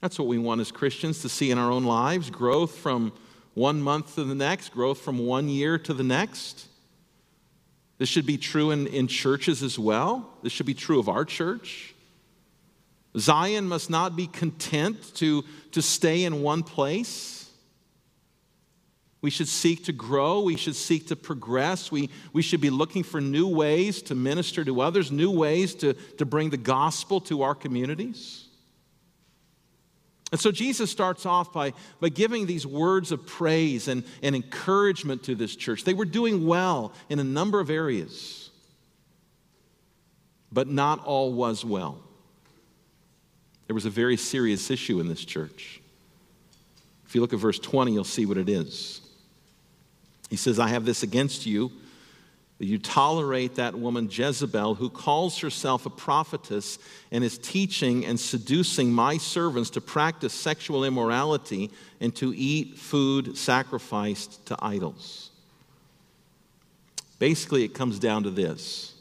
That's 0.00 0.18
what 0.18 0.28
we 0.28 0.38
want 0.38 0.60
as 0.60 0.70
Christians 0.70 1.22
to 1.22 1.28
see 1.28 1.50
in 1.50 1.58
our 1.58 1.72
own 1.72 1.82
lives 1.84 2.30
growth 2.30 2.76
from 2.76 3.12
one 3.54 3.80
month 3.80 4.14
to 4.14 4.24
the 4.24 4.34
next, 4.34 4.68
growth 4.68 5.00
from 5.00 5.18
one 5.18 5.48
year 5.48 5.78
to 5.78 5.94
the 5.94 6.04
next. 6.04 6.68
This 7.98 8.08
should 8.08 8.26
be 8.26 8.36
true 8.36 8.70
in, 8.70 8.86
in 8.86 9.08
churches 9.08 9.62
as 9.64 9.78
well. 9.78 10.30
This 10.42 10.52
should 10.52 10.66
be 10.66 10.74
true 10.74 11.00
of 11.00 11.08
our 11.08 11.24
church. 11.24 11.94
Zion 13.18 13.66
must 13.66 13.90
not 13.90 14.14
be 14.14 14.26
content 14.28 15.14
to, 15.16 15.42
to 15.72 15.82
stay 15.82 16.24
in 16.24 16.42
one 16.42 16.62
place. 16.62 17.45
We 19.22 19.30
should 19.30 19.48
seek 19.48 19.84
to 19.86 19.92
grow. 19.92 20.42
We 20.42 20.56
should 20.56 20.76
seek 20.76 21.08
to 21.08 21.16
progress. 21.16 21.90
We, 21.90 22.10
we 22.32 22.42
should 22.42 22.60
be 22.60 22.70
looking 22.70 23.02
for 23.02 23.20
new 23.20 23.48
ways 23.48 24.02
to 24.02 24.14
minister 24.14 24.64
to 24.64 24.80
others, 24.80 25.10
new 25.10 25.30
ways 25.30 25.74
to, 25.76 25.94
to 25.94 26.26
bring 26.26 26.50
the 26.50 26.56
gospel 26.56 27.20
to 27.22 27.42
our 27.42 27.54
communities. 27.54 28.46
And 30.32 30.40
so 30.40 30.50
Jesus 30.50 30.90
starts 30.90 31.24
off 31.24 31.52
by, 31.52 31.72
by 32.00 32.08
giving 32.08 32.46
these 32.46 32.66
words 32.66 33.12
of 33.12 33.26
praise 33.26 33.88
and, 33.88 34.04
and 34.22 34.34
encouragement 34.34 35.22
to 35.24 35.34
this 35.34 35.54
church. 35.54 35.84
They 35.84 35.94
were 35.94 36.04
doing 36.04 36.46
well 36.46 36.92
in 37.08 37.18
a 37.20 37.24
number 37.24 37.60
of 37.60 37.70
areas, 37.70 38.50
but 40.50 40.68
not 40.68 41.04
all 41.04 41.32
was 41.32 41.64
well. 41.64 42.00
There 43.66 43.74
was 43.74 43.86
a 43.86 43.90
very 43.90 44.16
serious 44.16 44.70
issue 44.70 45.00
in 45.00 45.08
this 45.08 45.24
church. 45.24 45.80
If 47.06 47.14
you 47.14 47.20
look 47.20 47.32
at 47.32 47.38
verse 47.38 47.58
20, 47.58 47.92
you'll 47.92 48.04
see 48.04 48.26
what 48.26 48.36
it 48.36 48.48
is. 48.48 49.00
He 50.28 50.36
says, 50.36 50.58
I 50.58 50.68
have 50.68 50.84
this 50.84 51.02
against 51.02 51.46
you 51.46 51.70
that 52.58 52.66
you 52.66 52.78
tolerate 52.78 53.56
that 53.56 53.74
woman 53.74 54.08
Jezebel, 54.10 54.76
who 54.76 54.88
calls 54.88 55.38
herself 55.38 55.84
a 55.84 55.90
prophetess 55.90 56.78
and 57.10 57.22
is 57.22 57.36
teaching 57.36 58.06
and 58.06 58.18
seducing 58.18 58.90
my 58.90 59.18
servants 59.18 59.70
to 59.70 59.80
practice 59.80 60.32
sexual 60.32 60.84
immorality 60.84 61.70
and 62.00 62.14
to 62.16 62.32
eat 62.34 62.78
food 62.78 63.36
sacrificed 63.36 64.46
to 64.46 64.56
idols. 64.60 65.30
Basically, 67.18 67.62
it 67.62 67.74
comes 67.74 67.98
down 67.98 68.22
to 68.22 68.30
this 68.30 68.94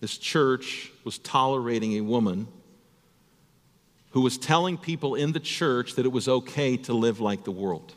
this 0.00 0.18
church 0.18 0.92
was 1.04 1.18
tolerating 1.18 1.94
a 1.94 2.02
woman 2.02 2.46
who 4.10 4.20
was 4.20 4.36
telling 4.36 4.76
people 4.76 5.14
in 5.14 5.32
the 5.32 5.40
church 5.40 5.94
that 5.94 6.04
it 6.04 6.12
was 6.12 6.28
okay 6.28 6.76
to 6.76 6.92
live 6.92 7.20
like 7.20 7.44
the 7.44 7.50
world. 7.50 7.94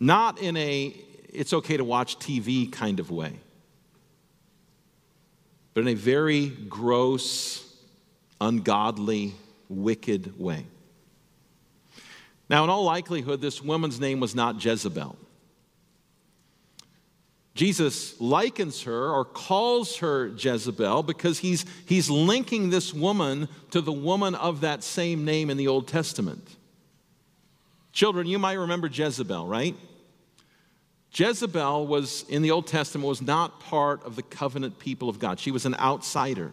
Not 0.00 0.40
in 0.40 0.56
a 0.56 0.94
it's 1.32 1.52
okay 1.52 1.76
to 1.76 1.84
watch 1.84 2.18
TV 2.18 2.70
kind 2.70 2.98
of 2.98 3.10
way, 3.10 3.32
but 5.74 5.82
in 5.82 5.88
a 5.88 5.94
very 5.94 6.48
gross, 6.48 7.64
ungodly, 8.40 9.34
wicked 9.68 10.38
way. 10.38 10.66
Now, 12.48 12.64
in 12.64 12.70
all 12.70 12.82
likelihood, 12.82 13.40
this 13.40 13.62
woman's 13.62 14.00
name 14.00 14.18
was 14.18 14.34
not 14.34 14.64
Jezebel. 14.64 15.16
Jesus 17.54 18.20
likens 18.20 18.82
her 18.82 19.12
or 19.12 19.24
calls 19.24 19.98
her 19.98 20.28
Jezebel 20.28 21.02
because 21.02 21.38
he's, 21.38 21.64
he's 21.86 22.08
linking 22.08 22.70
this 22.70 22.92
woman 22.94 23.48
to 23.70 23.80
the 23.80 23.92
woman 23.92 24.34
of 24.34 24.62
that 24.62 24.82
same 24.82 25.24
name 25.24 25.50
in 25.50 25.56
the 25.56 25.68
Old 25.68 25.86
Testament. 25.86 26.56
Children, 27.92 28.26
you 28.26 28.38
might 28.38 28.54
remember 28.54 28.88
Jezebel, 28.88 29.46
right? 29.46 29.76
Jezebel 31.12 31.86
was, 31.86 32.24
in 32.28 32.42
the 32.42 32.50
Old 32.50 32.66
Testament, 32.66 33.06
was 33.06 33.20
not 33.20 33.60
part 33.60 34.04
of 34.04 34.16
the 34.16 34.22
covenant 34.22 34.78
people 34.78 35.08
of 35.08 35.18
God. 35.18 35.40
She 35.40 35.50
was 35.50 35.66
an 35.66 35.74
outsider. 35.74 36.52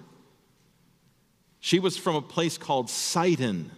She 1.59 1.79
was 1.79 1.97
from 1.97 2.15
a 2.15 2.21
place 2.21 2.57
called 2.57 2.89
Sidon, 2.89 3.71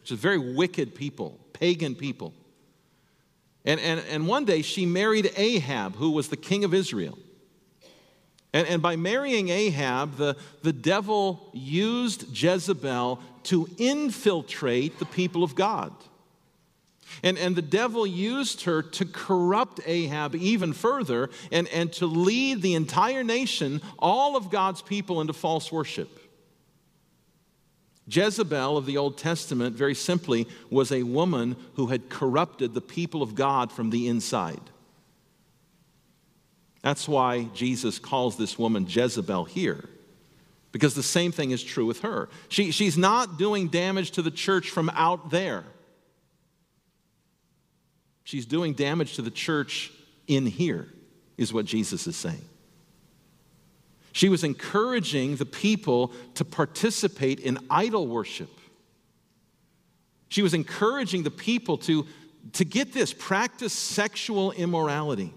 which 0.00 0.10
is 0.10 0.18
very 0.18 0.38
wicked 0.38 0.94
people, 0.94 1.38
pagan 1.52 1.94
people. 1.94 2.34
And, 3.64 3.78
and, 3.80 4.02
and 4.10 4.26
one 4.26 4.44
day 4.44 4.62
she 4.62 4.86
married 4.86 5.32
Ahab, 5.36 5.94
who 5.96 6.10
was 6.10 6.28
the 6.28 6.36
king 6.36 6.64
of 6.64 6.74
Israel. 6.74 7.16
And, 8.52 8.66
and 8.66 8.82
by 8.82 8.96
marrying 8.96 9.48
Ahab, 9.50 10.16
the, 10.16 10.36
the 10.62 10.72
devil 10.72 11.50
used 11.52 12.36
Jezebel 12.36 13.20
to 13.44 13.68
infiltrate 13.78 14.98
the 14.98 15.04
people 15.06 15.44
of 15.44 15.54
God. 15.54 15.92
And, 17.22 17.38
and 17.38 17.54
the 17.54 17.62
devil 17.62 18.06
used 18.06 18.62
her 18.62 18.82
to 18.82 19.04
corrupt 19.04 19.80
Ahab 19.86 20.34
even 20.34 20.72
further 20.72 21.30
and, 21.50 21.68
and 21.68 21.92
to 21.94 22.06
lead 22.06 22.62
the 22.62 22.74
entire 22.74 23.24
nation, 23.24 23.80
all 23.98 24.36
of 24.36 24.50
God's 24.50 24.82
people, 24.82 25.20
into 25.20 25.32
false 25.32 25.70
worship. 25.70 26.18
Jezebel 28.08 28.76
of 28.76 28.84
the 28.86 28.96
Old 28.96 29.16
Testament, 29.16 29.76
very 29.76 29.94
simply, 29.94 30.48
was 30.70 30.90
a 30.90 31.04
woman 31.04 31.56
who 31.74 31.86
had 31.86 32.08
corrupted 32.08 32.74
the 32.74 32.80
people 32.80 33.22
of 33.22 33.34
God 33.34 33.70
from 33.70 33.90
the 33.90 34.08
inside. 34.08 34.60
That's 36.82 37.06
why 37.06 37.44
Jesus 37.54 38.00
calls 38.00 38.36
this 38.36 38.58
woman 38.58 38.86
Jezebel 38.88 39.44
here, 39.44 39.88
because 40.72 40.94
the 40.94 41.02
same 41.02 41.30
thing 41.30 41.52
is 41.52 41.62
true 41.62 41.86
with 41.86 42.00
her. 42.00 42.28
She, 42.48 42.72
she's 42.72 42.98
not 42.98 43.38
doing 43.38 43.68
damage 43.68 44.10
to 44.12 44.22
the 44.22 44.32
church 44.32 44.68
from 44.70 44.90
out 44.94 45.30
there, 45.30 45.62
she's 48.24 48.46
doing 48.46 48.74
damage 48.74 49.16
to 49.16 49.22
the 49.22 49.30
church 49.30 49.92
in 50.26 50.46
here, 50.46 50.88
is 51.36 51.52
what 51.52 51.66
Jesus 51.66 52.06
is 52.06 52.16
saying. 52.16 52.44
She 54.12 54.28
was 54.28 54.44
encouraging 54.44 55.36
the 55.36 55.46
people 55.46 56.12
to 56.34 56.44
participate 56.44 57.40
in 57.40 57.58
idol 57.70 58.06
worship. 58.06 58.50
She 60.28 60.42
was 60.42 60.54
encouraging 60.54 61.22
the 61.22 61.30
people 61.30 61.78
to, 61.78 62.06
to 62.54 62.64
get 62.64 62.92
this, 62.92 63.12
practice 63.12 63.72
sexual 63.72 64.52
immorality. 64.52 65.32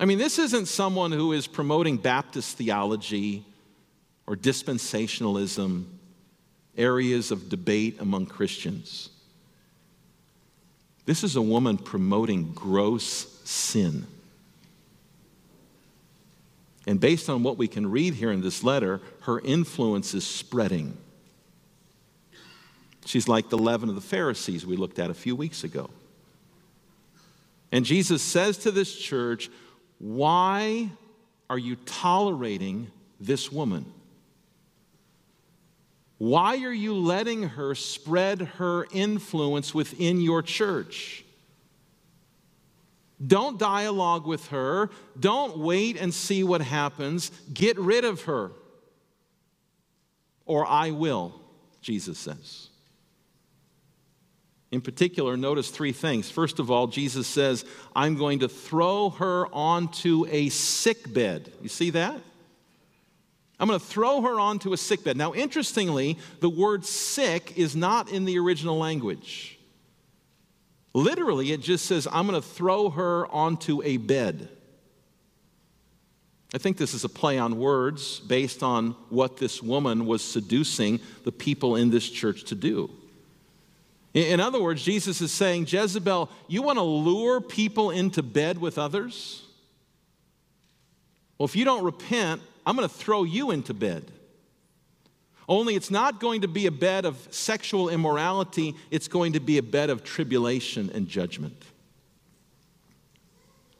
I 0.00 0.06
mean, 0.06 0.18
this 0.18 0.38
isn't 0.38 0.66
someone 0.66 1.12
who 1.12 1.32
is 1.32 1.46
promoting 1.46 1.98
Baptist 1.98 2.56
theology 2.56 3.44
or 4.26 4.34
dispensationalism, 4.34 5.84
areas 6.76 7.30
of 7.30 7.48
debate 7.48 8.00
among 8.00 8.26
Christians. 8.26 9.09
This 11.10 11.24
is 11.24 11.34
a 11.34 11.42
woman 11.42 11.76
promoting 11.76 12.52
gross 12.52 13.26
sin. 13.42 14.06
And 16.86 17.00
based 17.00 17.28
on 17.28 17.42
what 17.42 17.56
we 17.56 17.66
can 17.66 17.90
read 17.90 18.14
here 18.14 18.30
in 18.30 18.42
this 18.42 18.62
letter, 18.62 19.00
her 19.22 19.40
influence 19.40 20.14
is 20.14 20.24
spreading. 20.24 20.96
She's 23.06 23.26
like 23.26 23.48
the 23.48 23.58
leaven 23.58 23.88
of 23.88 23.96
the 23.96 24.00
Pharisees 24.00 24.64
we 24.64 24.76
looked 24.76 25.00
at 25.00 25.10
a 25.10 25.14
few 25.14 25.34
weeks 25.34 25.64
ago. 25.64 25.90
And 27.72 27.84
Jesus 27.84 28.22
says 28.22 28.58
to 28.58 28.70
this 28.70 28.94
church, 28.94 29.50
Why 29.98 30.90
are 31.50 31.58
you 31.58 31.74
tolerating 31.86 32.86
this 33.18 33.50
woman? 33.50 33.84
Why 36.20 36.62
are 36.64 36.72
you 36.72 36.92
letting 36.92 37.44
her 37.44 37.74
spread 37.74 38.42
her 38.58 38.86
influence 38.92 39.74
within 39.74 40.20
your 40.20 40.42
church? 40.42 41.24
Don't 43.26 43.58
dialogue 43.58 44.26
with 44.26 44.48
her. 44.48 44.90
Don't 45.18 45.56
wait 45.56 45.96
and 45.96 46.12
see 46.12 46.44
what 46.44 46.60
happens. 46.60 47.30
Get 47.54 47.78
rid 47.78 48.04
of 48.04 48.24
her. 48.24 48.50
Or 50.44 50.66
I 50.66 50.90
will, 50.90 51.40
Jesus 51.80 52.18
says. 52.18 52.68
In 54.70 54.82
particular, 54.82 55.38
notice 55.38 55.70
three 55.70 55.92
things. 55.92 56.30
First 56.30 56.58
of 56.58 56.70
all, 56.70 56.86
Jesus 56.86 57.26
says, 57.28 57.64
I'm 57.96 58.16
going 58.16 58.40
to 58.40 58.48
throw 58.50 59.08
her 59.08 59.46
onto 59.54 60.26
a 60.28 60.50
sick 60.50 61.14
bed. 61.14 61.50
You 61.62 61.70
see 61.70 61.88
that? 61.88 62.20
I'm 63.60 63.68
going 63.68 63.78
to 63.78 63.84
throw 63.84 64.22
her 64.22 64.40
onto 64.40 64.72
a 64.72 64.76
sick 64.78 65.04
bed. 65.04 65.18
Now, 65.18 65.34
interestingly, 65.34 66.18
the 66.40 66.48
word 66.48 66.86
sick 66.86 67.52
is 67.56 67.76
not 67.76 68.10
in 68.10 68.24
the 68.24 68.38
original 68.38 68.78
language. 68.78 69.58
Literally, 70.94 71.52
it 71.52 71.60
just 71.60 71.84
says, 71.84 72.08
I'm 72.10 72.26
going 72.26 72.40
to 72.40 72.46
throw 72.46 72.88
her 72.88 73.26
onto 73.26 73.82
a 73.82 73.98
bed. 73.98 74.48
I 76.54 76.58
think 76.58 76.78
this 76.78 76.94
is 76.94 77.04
a 77.04 77.08
play 77.08 77.38
on 77.38 77.58
words 77.58 78.18
based 78.20 78.62
on 78.62 78.92
what 79.10 79.36
this 79.36 79.62
woman 79.62 80.06
was 80.06 80.24
seducing 80.24 80.98
the 81.24 81.30
people 81.30 81.76
in 81.76 81.90
this 81.90 82.08
church 82.08 82.44
to 82.44 82.54
do. 82.54 82.90
In 84.14 84.40
other 84.40 84.60
words, 84.60 84.82
Jesus 84.82 85.20
is 85.20 85.30
saying, 85.30 85.66
Jezebel, 85.68 86.30
you 86.48 86.62
want 86.62 86.78
to 86.78 86.82
lure 86.82 87.40
people 87.40 87.90
into 87.90 88.22
bed 88.22 88.58
with 88.58 88.78
others? 88.78 89.44
Well, 91.38 91.44
if 91.44 91.54
you 91.54 91.64
don't 91.64 91.84
repent, 91.84 92.42
I'm 92.66 92.76
going 92.76 92.88
to 92.88 92.94
throw 92.94 93.24
you 93.24 93.50
into 93.50 93.74
bed. 93.74 94.04
Only 95.48 95.74
it's 95.74 95.90
not 95.90 96.20
going 96.20 96.42
to 96.42 96.48
be 96.48 96.66
a 96.66 96.70
bed 96.70 97.04
of 97.04 97.16
sexual 97.30 97.88
immorality, 97.88 98.76
it's 98.90 99.08
going 99.08 99.32
to 99.32 99.40
be 99.40 99.58
a 99.58 99.62
bed 99.62 99.90
of 99.90 100.04
tribulation 100.04 100.90
and 100.94 101.08
judgment. 101.08 101.60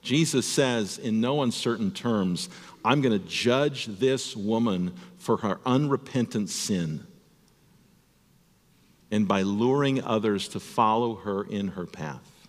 Jesus 0.03 0.47
says 0.47 0.99
in 0.99 1.21
no 1.21 1.43
uncertain 1.43 1.93
terms, 1.93 2.49
I'm 2.85 3.01
going 3.01 3.19
to 3.19 3.25
judge 3.29 3.87
this 3.87 4.35
woman 4.35 4.95
for 5.19 5.37
her 5.39 5.61
unrepentant 5.67 6.49
sin 6.49 7.07
and 9.11 9.29
by 9.29 9.43
luring 9.43 10.03
others 10.03 10.49
to 10.49 10.61
follow 10.61 11.17
her 11.17 11.45
in 11.45 11.69
her 11.69 11.87
path. 11.87 12.49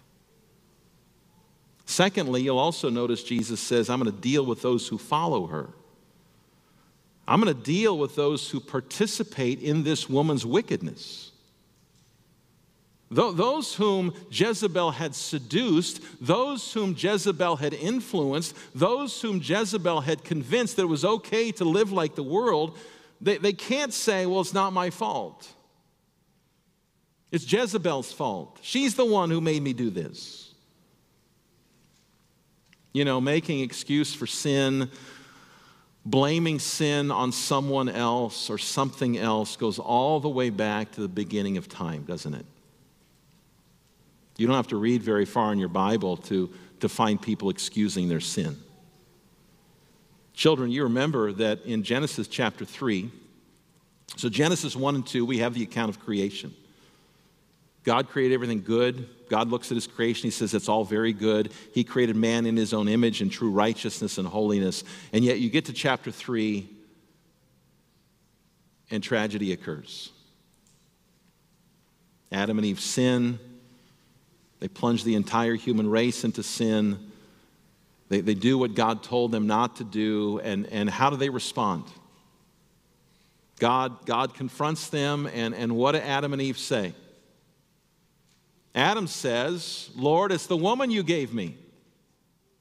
Secondly, 1.85 2.41
you'll 2.41 2.57
also 2.57 2.89
notice 2.89 3.23
Jesus 3.23 3.59
says, 3.59 3.89
I'm 3.89 4.01
going 4.01 4.13
to 4.13 4.21
deal 4.21 4.45
with 4.45 4.61
those 4.61 4.87
who 4.87 4.97
follow 4.97 5.47
her. 5.47 5.69
I'm 7.27 7.41
going 7.41 7.55
to 7.55 7.63
deal 7.63 7.97
with 7.97 8.15
those 8.15 8.49
who 8.49 8.59
participate 8.59 9.61
in 9.61 9.83
this 9.83 10.09
woman's 10.09 10.45
wickedness. 10.45 11.31
Those 13.13 13.75
whom 13.75 14.13
Jezebel 14.29 14.91
had 14.91 15.13
seduced, 15.13 16.01
those 16.21 16.71
whom 16.71 16.95
Jezebel 16.97 17.57
had 17.57 17.73
influenced, 17.73 18.55
those 18.73 19.21
whom 19.21 19.41
Jezebel 19.43 19.99
had 19.99 20.23
convinced 20.23 20.77
that 20.77 20.83
it 20.83 20.85
was 20.85 21.03
okay 21.03 21.51
to 21.53 21.65
live 21.65 21.91
like 21.91 22.15
the 22.15 22.23
world, 22.23 22.77
they, 23.19 23.37
they 23.37 23.51
can't 23.51 23.93
say, 23.93 24.25
Well, 24.25 24.39
it's 24.39 24.53
not 24.53 24.71
my 24.71 24.91
fault. 24.91 25.45
It's 27.31 27.51
Jezebel's 27.51 28.13
fault. 28.13 28.59
She's 28.61 28.95
the 28.95 29.05
one 29.05 29.29
who 29.29 29.41
made 29.41 29.61
me 29.61 29.73
do 29.73 29.89
this. 29.89 30.53
You 32.93 33.03
know, 33.03 33.19
making 33.19 33.59
excuse 33.59 34.13
for 34.13 34.27
sin 34.27 34.89
blaming 36.05 36.59
sin 36.59 37.11
on 37.11 37.31
someone 37.31 37.89
else 37.89 38.49
or 38.49 38.57
something 38.57 39.17
else 39.17 39.55
goes 39.55 39.79
all 39.79 40.19
the 40.19 40.29
way 40.29 40.49
back 40.49 40.91
to 40.93 41.01
the 41.01 41.07
beginning 41.07 41.57
of 41.57 41.69
time, 41.69 42.03
doesn't 42.03 42.33
it? 42.33 42.45
You 44.37 44.47
don't 44.47 44.55
have 44.55 44.67
to 44.69 44.77
read 44.77 45.03
very 45.03 45.25
far 45.25 45.53
in 45.53 45.59
your 45.59 45.69
Bible 45.69 46.17
to, 46.17 46.49
to 46.79 46.89
find 46.89 47.21
people 47.21 47.49
excusing 47.49 48.09
their 48.09 48.19
sin. 48.19 48.57
Children, 50.33 50.71
you 50.71 50.83
remember 50.83 51.31
that 51.33 51.63
in 51.65 51.83
Genesis 51.83 52.27
chapter 52.27 52.65
3, 52.65 53.11
so 54.15 54.29
Genesis 54.29 54.75
1 54.75 54.95
and 54.95 55.05
2, 55.05 55.25
we 55.25 55.37
have 55.39 55.53
the 55.53 55.61
account 55.61 55.89
of 55.89 55.99
creation. 55.99 56.53
God 57.83 58.09
created 58.09 58.33
everything 58.33 58.63
good. 58.63 59.07
God 59.31 59.47
looks 59.47 59.71
at 59.71 59.75
his 59.75 59.87
creation. 59.87 60.23
He 60.23 60.31
says 60.31 60.53
it's 60.53 60.67
all 60.67 60.83
very 60.83 61.13
good. 61.13 61.53
He 61.73 61.85
created 61.85 62.17
man 62.17 62.45
in 62.45 62.57
his 62.57 62.73
own 62.73 62.89
image 62.89 63.21
in 63.21 63.29
true 63.29 63.49
righteousness 63.49 64.17
and 64.17 64.27
holiness. 64.27 64.83
And 65.13 65.23
yet 65.23 65.39
you 65.39 65.49
get 65.49 65.65
to 65.65 65.73
chapter 65.73 66.11
3 66.11 66.69
and 68.91 69.01
tragedy 69.01 69.53
occurs. 69.53 70.11
Adam 72.29 72.57
and 72.57 72.67
Eve 72.67 72.81
sin. 72.81 73.39
They 74.59 74.67
plunge 74.67 75.05
the 75.05 75.15
entire 75.15 75.55
human 75.55 75.89
race 75.89 76.25
into 76.25 76.43
sin. 76.43 76.99
They, 78.09 78.19
they 78.19 78.33
do 78.33 78.57
what 78.57 78.75
God 78.75 79.01
told 79.01 79.31
them 79.31 79.47
not 79.47 79.77
to 79.77 79.85
do. 79.85 80.41
And, 80.43 80.67
and 80.67 80.89
how 80.89 81.09
do 81.09 81.15
they 81.15 81.29
respond? 81.29 81.85
God, 83.59 84.05
God 84.05 84.33
confronts 84.33 84.89
them, 84.89 85.25
and, 85.33 85.55
and 85.55 85.77
what 85.77 85.93
do 85.93 85.99
Adam 85.99 86.33
and 86.33 86.41
Eve 86.41 86.57
say? 86.57 86.93
Adam 88.73 89.07
says, 89.07 89.89
Lord, 89.95 90.31
it's 90.31 90.47
the 90.47 90.57
woman 90.57 90.91
you 90.91 91.03
gave 91.03 91.33
me. 91.33 91.57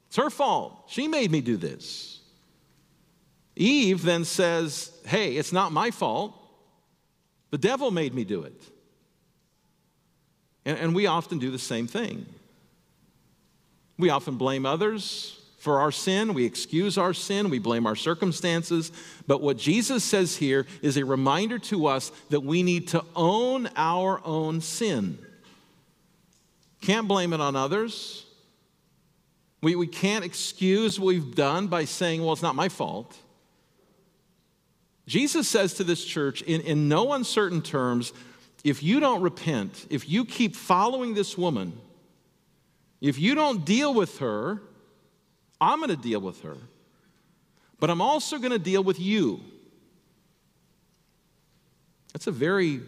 It's 0.08 0.16
her 0.16 0.30
fault. 0.30 0.84
She 0.88 1.06
made 1.06 1.30
me 1.30 1.40
do 1.40 1.56
this. 1.56 2.20
Eve 3.54 4.02
then 4.02 4.24
says, 4.24 4.90
Hey, 5.04 5.36
it's 5.36 5.52
not 5.52 5.70
my 5.72 5.90
fault. 5.90 6.34
The 7.50 7.58
devil 7.58 7.90
made 7.90 8.14
me 8.14 8.24
do 8.24 8.42
it. 8.42 8.60
And, 10.64 10.78
and 10.78 10.94
we 10.94 11.06
often 11.06 11.38
do 11.38 11.50
the 11.50 11.58
same 11.58 11.86
thing. 11.86 12.26
We 13.98 14.10
often 14.10 14.36
blame 14.36 14.66
others 14.66 15.40
for 15.58 15.80
our 15.80 15.92
sin, 15.92 16.32
we 16.32 16.46
excuse 16.46 16.96
our 16.96 17.12
sin, 17.12 17.50
we 17.50 17.58
blame 17.58 17.86
our 17.86 17.94
circumstances. 17.94 18.90
But 19.26 19.42
what 19.42 19.58
Jesus 19.58 20.02
says 20.02 20.36
here 20.36 20.66
is 20.80 20.96
a 20.96 21.04
reminder 21.04 21.58
to 21.58 21.86
us 21.86 22.12
that 22.30 22.40
we 22.40 22.62
need 22.62 22.88
to 22.88 23.04
own 23.14 23.68
our 23.76 24.22
own 24.24 24.62
sin. 24.62 25.18
Can't 26.80 27.06
blame 27.06 27.32
it 27.32 27.40
on 27.40 27.56
others. 27.56 28.24
We, 29.62 29.76
we 29.76 29.86
can't 29.86 30.24
excuse 30.24 30.98
what 30.98 31.08
we've 31.08 31.34
done 31.34 31.68
by 31.68 31.84
saying, 31.84 32.22
well, 32.22 32.32
it's 32.32 32.42
not 32.42 32.54
my 32.54 32.68
fault. 32.68 33.16
Jesus 35.06 35.48
says 35.48 35.74
to 35.74 35.84
this 35.84 36.04
church 36.04 36.40
in, 36.42 36.60
in 36.62 36.88
no 36.88 37.12
uncertain 37.12 37.62
terms 37.62 38.12
if 38.62 38.82
you 38.82 39.00
don't 39.00 39.22
repent, 39.22 39.86
if 39.90 40.08
you 40.08 40.24
keep 40.24 40.54
following 40.54 41.14
this 41.14 41.36
woman, 41.36 41.72
if 43.00 43.18
you 43.18 43.34
don't 43.34 43.64
deal 43.64 43.94
with 43.94 44.18
her, 44.18 44.60
I'm 45.60 45.78
going 45.78 45.90
to 45.90 45.96
deal 45.96 46.20
with 46.20 46.42
her. 46.42 46.56
But 47.78 47.90
I'm 47.90 48.02
also 48.02 48.38
going 48.38 48.52
to 48.52 48.58
deal 48.58 48.84
with 48.84 49.00
you. 49.00 49.40
That's 52.12 52.26
a 52.26 52.32
very 52.32 52.80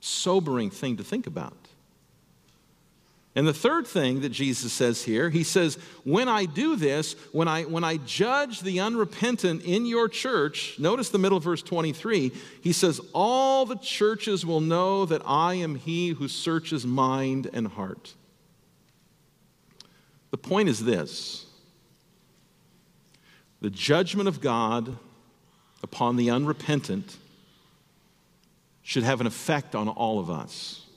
sobering 0.00 0.70
thing 0.70 0.96
to 0.96 1.04
think 1.04 1.26
about. 1.26 1.67
And 3.38 3.46
the 3.46 3.54
third 3.54 3.86
thing 3.86 4.22
that 4.22 4.30
Jesus 4.30 4.72
says 4.72 5.04
here, 5.04 5.30
he 5.30 5.44
says, 5.44 5.78
when 6.02 6.26
I 6.26 6.44
do 6.44 6.74
this, 6.74 7.12
when 7.30 7.46
I, 7.46 7.62
when 7.62 7.84
I 7.84 7.98
judge 7.98 8.62
the 8.62 8.80
unrepentant 8.80 9.62
in 9.62 9.86
your 9.86 10.08
church, 10.08 10.74
notice 10.80 11.10
the 11.10 11.20
middle 11.20 11.38
of 11.38 11.44
verse 11.44 11.62
23, 11.62 12.32
he 12.60 12.72
says, 12.72 13.00
all 13.12 13.64
the 13.64 13.76
churches 13.76 14.44
will 14.44 14.60
know 14.60 15.04
that 15.04 15.22
I 15.24 15.54
am 15.54 15.76
he 15.76 16.08
who 16.08 16.26
searches 16.26 16.84
mind 16.84 17.48
and 17.52 17.68
heart. 17.68 18.12
The 20.32 20.38
point 20.38 20.68
is 20.68 20.84
this 20.84 21.46
the 23.60 23.70
judgment 23.70 24.26
of 24.26 24.40
God 24.40 24.98
upon 25.84 26.16
the 26.16 26.30
unrepentant 26.30 27.18
should 28.82 29.04
have 29.04 29.20
an 29.20 29.28
effect 29.28 29.76
on 29.76 29.88
all 29.88 30.18
of 30.18 30.28
us. 30.28 30.87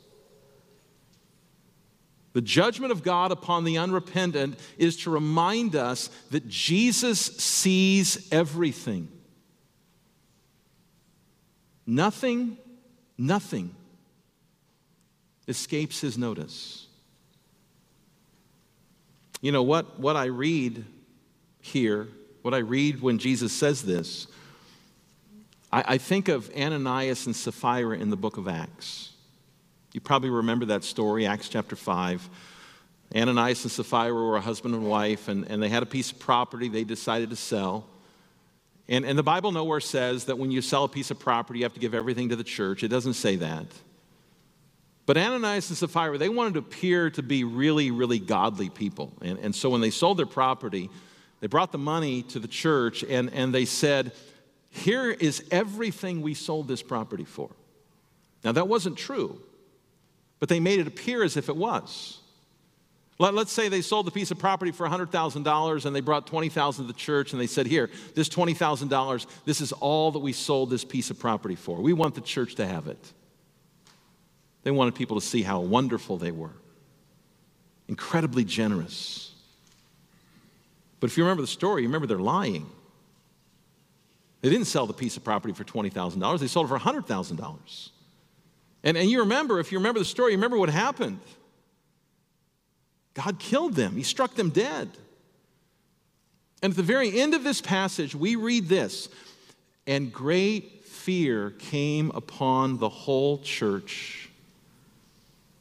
The 2.33 2.41
judgment 2.41 2.91
of 2.91 3.03
God 3.03 3.31
upon 3.31 3.63
the 3.63 3.77
unrepentant 3.77 4.57
is 4.77 4.97
to 4.97 5.09
remind 5.09 5.75
us 5.75 6.09
that 6.31 6.47
Jesus 6.47 7.19
sees 7.19 8.31
everything. 8.31 9.09
Nothing, 11.85 12.57
nothing 13.17 13.75
escapes 15.47 15.99
his 15.99 16.17
notice. 16.17 16.87
You 19.41 19.51
know 19.51 19.63
what, 19.63 19.99
what 19.99 20.15
I 20.15 20.25
read 20.25 20.85
here, 21.59 22.07
what 22.43 22.53
I 22.53 22.59
read 22.59 23.01
when 23.01 23.17
Jesus 23.17 23.51
says 23.51 23.81
this, 23.81 24.27
I, 25.71 25.83
I 25.87 25.97
think 25.97 26.29
of 26.29 26.49
Ananias 26.55 27.25
and 27.25 27.35
Sapphira 27.35 27.97
in 27.97 28.09
the 28.09 28.15
book 28.17 28.37
of 28.37 28.47
Acts. 28.47 29.10
You 29.93 29.99
probably 29.99 30.29
remember 30.29 30.65
that 30.67 30.83
story, 30.83 31.25
Acts 31.25 31.49
chapter 31.49 31.75
5. 31.75 32.29
Ananias 33.13 33.63
and 33.63 33.71
Sapphira 33.71 34.13
were 34.13 34.37
a 34.37 34.41
husband 34.41 34.73
and 34.73 34.85
wife, 34.85 35.27
and, 35.27 35.45
and 35.49 35.61
they 35.61 35.67
had 35.67 35.83
a 35.83 35.87
piece 35.87 36.11
of 36.11 36.19
property 36.19 36.69
they 36.69 36.85
decided 36.85 37.29
to 37.31 37.35
sell. 37.35 37.85
And, 38.87 39.03
and 39.03 39.17
the 39.17 39.23
Bible 39.23 39.51
nowhere 39.51 39.81
says 39.81 40.25
that 40.25 40.37
when 40.37 40.49
you 40.49 40.61
sell 40.61 40.85
a 40.85 40.89
piece 40.89 41.11
of 41.11 41.19
property, 41.19 41.59
you 41.59 41.65
have 41.65 41.73
to 41.73 41.79
give 41.79 41.93
everything 41.93 42.29
to 42.29 42.37
the 42.37 42.43
church. 42.43 42.83
It 42.83 42.87
doesn't 42.87 43.13
say 43.13 43.35
that. 43.37 43.65
But 45.05 45.17
Ananias 45.17 45.69
and 45.69 45.77
Sapphira, 45.77 46.17
they 46.17 46.29
wanted 46.29 46.53
to 46.53 46.59
appear 46.59 47.09
to 47.11 47.23
be 47.23 47.43
really, 47.43 47.91
really 47.91 48.19
godly 48.19 48.69
people. 48.69 49.11
And, 49.21 49.39
and 49.39 49.53
so 49.53 49.69
when 49.69 49.81
they 49.81 49.89
sold 49.89 50.17
their 50.17 50.25
property, 50.25 50.89
they 51.41 51.47
brought 51.47 51.73
the 51.73 51.77
money 51.77 52.21
to 52.23 52.39
the 52.39 52.47
church 52.47 53.03
and, 53.03 53.33
and 53.33 53.53
they 53.53 53.65
said, 53.65 54.13
Here 54.69 55.11
is 55.11 55.43
everything 55.51 56.21
we 56.21 56.33
sold 56.33 56.69
this 56.69 56.81
property 56.81 57.25
for. 57.25 57.49
Now, 58.43 58.53
that 58.53 58.69
wasn't 58.69 58.97
true 58.97 59.41
but 60.41 60.49
they 60.49 60.59
made 60.59 60.79
it 60.79 60.87
appear 60.87 61.23
as 61.23 61.37
if 61.37 61.47
it 61.47 61.55
was. 61.55 62.17
Let, 63.19 63.35
us 63.35 63.51
say 63.51 63.69
they 63.69 63.83
sold 63.83 64.07
the 64.07 64.11
piece 64.11 64.31
of 64.31 64.39
property 64.39 64.71
for 64.71 64.87
$100,000 64.87 65.85
and 65.85 65.95
they 65.95 66.01
brought 66.01 66.25
$20,000 66.25 66.77
to 66.77 66.83
the 66.83 66.93
church 66.93 67.31
and 67.31 67.39
they 67.39 67.45
said, 67.45 67.67
"Here, 67.67 67.91
this 68.15 68.27
$20,000, 68.27 69.27
this 69.45 69.61
is 69.61 69.71
all 69.73 70.11
that 70.11 70.19
we 70.19 70.33
sold 70.33 70.71
this 70.71 70.83
piece 70.83 71.11
of 71.11 71.19
property 71.19 71.53
for. 71.55 71.79
We 71.79 71.93
want 71.93 72.15
the 72.15 72.21
church 72.21 72.55
to 72.55 72.65
have 72.65 72.87
it." 72.87 73.13
They 74.63 74.71
wanted 74.71 74.95
people 74.95 75.19
to 75.19 75.25
see 75.25 75.43
how 75.43 75.59
wonderful 75.59 76.17
they 76.17 76.31
were. 76.31 76.55
Incredibly 77.87 78.43
generous. 78.43 79.31
But 80.99 81.11
if 81.11 81.17
you 81.17 81.23
remember 81.23 81.41
the 81.41 81.47
story, 81.47 81.83
you 81.83 81.87
remember 81.87 82.07
they're 82.07 82.17
lying. 82.17 82.67
They 84.41 84.49
didn't 84.49 84.65
sell 84.65 84.87
the 84.87 84.93
piece 84.93 85.15
of 85.15 85.23
property 85.23 85.53
for 85.53 85.63
$20,000, 85.63 86.39
they 86.39 86.47
sold 86.47 86.65
it 86.65 86.69
for 86.69 86.79
$100,000. 86.79 87.91
And, 88.83 88.97
and 88.97 89.09
you 89.09 89.19
remember, 89.19 89.59
if 89.59 89.71
you 89.71 89.77
remember 89.77 89.99
the 89.99 90.05
story, 90.05 90.31
you 90.31 90.37
remember 90.37 90.57
what 90.57 90.69
happened. 90.69 91.19
God 93.13 93.39
killed 93.39 93.75
them, 93.75 93.95
He 93.95 94.03
struck 94.03 94.35
them 94.35 94.49
dead. 94.49 94.89
And 96.63 96.71
at 96.71 96.77
the 96.77 96.83
very 96.83 97.19
end 97.19 97.33
of 97.33 97.43
this 97.43 97.59
passage, 97.59 98.13
we 98.13 98.35
read 98.35 98.67
this 98.67 99.09
and 99.87 100.13
great 100.13 100.85
fear 100.85 101.49
came 101.51 102.11
upon 102.11 102.77
the 102.77 102.89
whole 102.89 103.39
church 103.39 104.29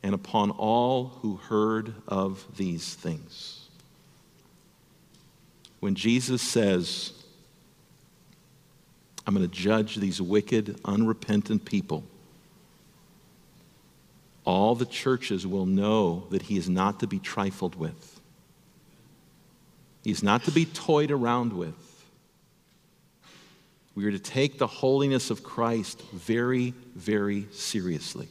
and 0.02 0.14
upon 0.14 0.50
all 0.50 1.04
who 1.22 1.36
heard 1.36 1.94
of 2.06 2.44
these 2.56 2.94
things. 2.94 3.68
When 5.80 5.94
Jesus 5.94 6.42
says, 6.42 7.12
I'm 9.26 9.34
going 9.34 9.48
to 9.48 9.54
judge 9.54 9.96
these 9.96 10.20
wicked, 10.20 10.78
unrepentant 10.84 11.64
people 11.64 12.04
all 14.50 14.74
the 14.74 14.84
churches 14.84 15.46
will 15.46 15.64
know 15.64 16.24
that 16.30 16.42
he 16.42 16.56
is 16.56 16.68
not 16.68 16.98
to 16.98 17.06
be 17.06 17.20
trifled 17.20 17.76
with. 17.76 18.20
He's 20.02 20.24
not 20.24 20.42
to 20.44 20.50
be 20.50 20.64
toyed 20.64 21.12
around 21.12 21.52
with. 21.52 22.04
We 23.94 24.06
are 24.06 24.10
to 24.10 24.18
take 24.18 24.58
the 24.58 24.66
holiness 24.66 25.30
of 25.30 25.44
Christ 25.44 26.02
very, 26.12 26.74
very 26.96 27.46
seriously. 27.52 28.28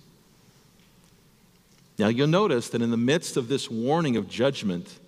Now, 1.98 2.10
you'll 2.10 2.28
notice 2.28 2.70
that 2.70 2.82
in 2.82 2.92
the 2.92 2.98
midst 2.98 3.38
of 3.38 3.48
this 3.48 3.72
warning 3.72 4.18
of 4.18 4.28
judgment, 4.28 5.00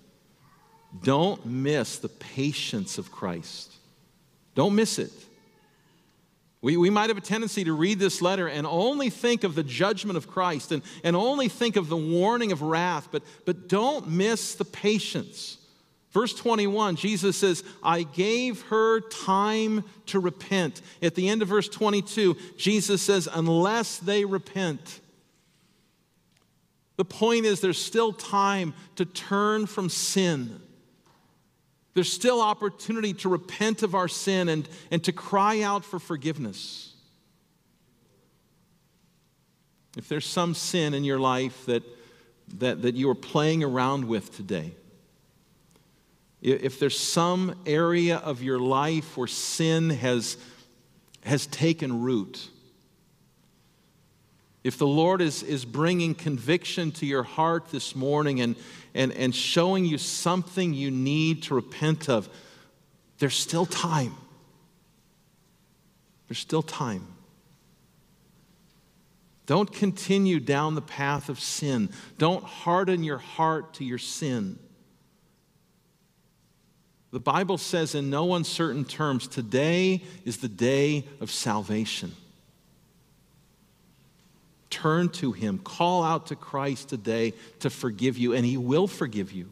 don't 1.02 1.44
miss 1.44 1.98
the 1.98 2.08
patience 2.08 2.96
of 2.96 3.12
Christ. 3.12 3.74
Don't 4.54 4.74
miss 4.74 4.98
it. 4.98 5.12
We, 6.62 6.76
we 6.76 6.90
might 6.90 7.10
have 7.10 7.18
a 7.18 7.20
tendency 7.20 7.64
to 7.64 7.72
read 7.72 7.98
this 7.98 8.22
letter 8.22 8.46
and 8.46 8.66
only 8.66 9.10
think 9.10 9.42
of 9.42 9.56
the 9.56 9.64
judgment 9.64 10.16
of 10.16 10.28
Christ 10.28 10.70
and, 10.70 10.82
and 11.02 11.16
only 11.16 11.48
think 11.48 11.74
of 11.74 11.88
the 11.88 11.96
warning 11.96 12.52
of 12.52 12.62
wrath, 12.62 13.08
but, 13.10 13.24
but 13.44 13.68
don't 13.68 14.08
miss 14.08 14.54
the 14.54 14.64
patience. 14.64 15.58
Verse 16.12 16.32
21, 16.34 16.96
Jesus 16.96 17.36
says, 17.36 17.64
I 17.82 18.04
gave 18.04 18.62
her 18.62 19.00
time 19.00 19.82
to 20.06 20.20
repent. 20.20 20.82
At 21.02 21.16
the 21.16 21.28
end 21.28 21.42
of 21.42 21.48
verse 21.48 21.68
22, 21.68 22.36
Jesus 22.56 23.02
says, 23.02 23.28
unless 23.32 23.98
they 23.98 24.24
repent. 24.24 25.00
The 26.96 27.04
point 27.04 27.44
is, 27.44 27.60
there's 27.60 27.82
still 27.82 28.12
time 28.12 28.74
to 28.96 29.04
turn 29.04 29.66
from 29.66 29.88
sin. 29.88 30.60
There's 31.94 32.12
still 32.12 32.40
opportunity 32.40 33.12
to 33.14 33.28
repent 33.28 33.82
of 33.82 33.94
our 33.94 34.08
sin 34.08 34.48
and, 34.48 34.68
and 34.90 35.04
to 35.04 35.12
cry 35.12 35.60
out 35.60 35.84
for 35.84 35.98
forgiveness. 35.98 36.94
If 39.96 40.08
there's 40.08 40.26
some 40.26 40.54
sin 40.54 40.94
in 40.94 41.04
your 41.04 41.18
life 41.18 41.66
that, 41.66 41.82
that, 42.58 42.82
that 42.82 42.94
you 42.94 43.10
are 43.10 43.14
playing 43.14 43.62
around 43.62 44.06
with 44.06 44.34
today, 44.34 44.72
if 46.40 46.80
there's 46.80 46.98
some 46.98 47.54
area 47.66 48.16
of 48.16 48.42
your 48.42 48.58
life 48.58 49.16
where 49.16 49.28
sin 49.28 49.90
has, 49.90 50.36
has 51.24 51.46
taken 51.46 52.02
root, 52.02 52.48
if 54.64 54.78
the 54.78 54.86
Lord 54.86 55.20
is, 55.20 55.42
is 55.42 55.64
bringing 55.64 56.14
conviction 56.14 56.92
to 56.92 57.06
your 57.06 57.24
heart 57.24 57.70
this 57.70 57.96
morning 57.96 58.40
and, 58.40 58.54
and, 58.94 59.12
and 59.12 59.34
showing 59.34 59.84
you 59.84 59.98
something 59.98 60.72
you 60.72 60.90
need 60.90 61.42
to 61.44 61.54
repent 61.54 62.08
of, 62.08 62.28
there's 63.18 63.34
still 63.34 63.66
time. 63.66 64.14
There's 66.28 66.38
still 66.38 66.62
time. 66.62 67.06
Don't 69.46 69.72
continue 69.72 70.38
down 70.38 70.76
the 70.76 70.80
path 70.82 71.28
of 71.28 71.40
sin. 71.40 71.90
Don't 72.18 72.44
harden 72.44 73.02
your 73.02 73.18
heart 73.18 73.74
to 73.74 73.84
your 73.84 73.98
sin. 73.98 74.58
The 77.10 77.20
Bible 77.20 77.58
says 77.58 77.94
in 77.94 78.08
no 78.08 78.34
uncertain 78.34 78.84
terms 78.84 79.28
today 79.28 80.02
is 80.24 80.38
the 80.38 80.48
day 80.48 81.04
of 81.20 81.30
salvation. 81.30 82.12
Turn 84.72 85.10
to 85.10 85.32
Him, 85.32 85.58
call 85.58 86.02
out 86.02 86.28
to 86.28 86.34
Christ 86.34 86.88
today 86.88 87.34
to 87.60 87.68
forgive 87.68 88.16
you, 88.16 88.32
and 88.32 88.42
He 88.44 88.56
will 88.56 88.86
forgive 88.86 89.30
you. 89.30 89.50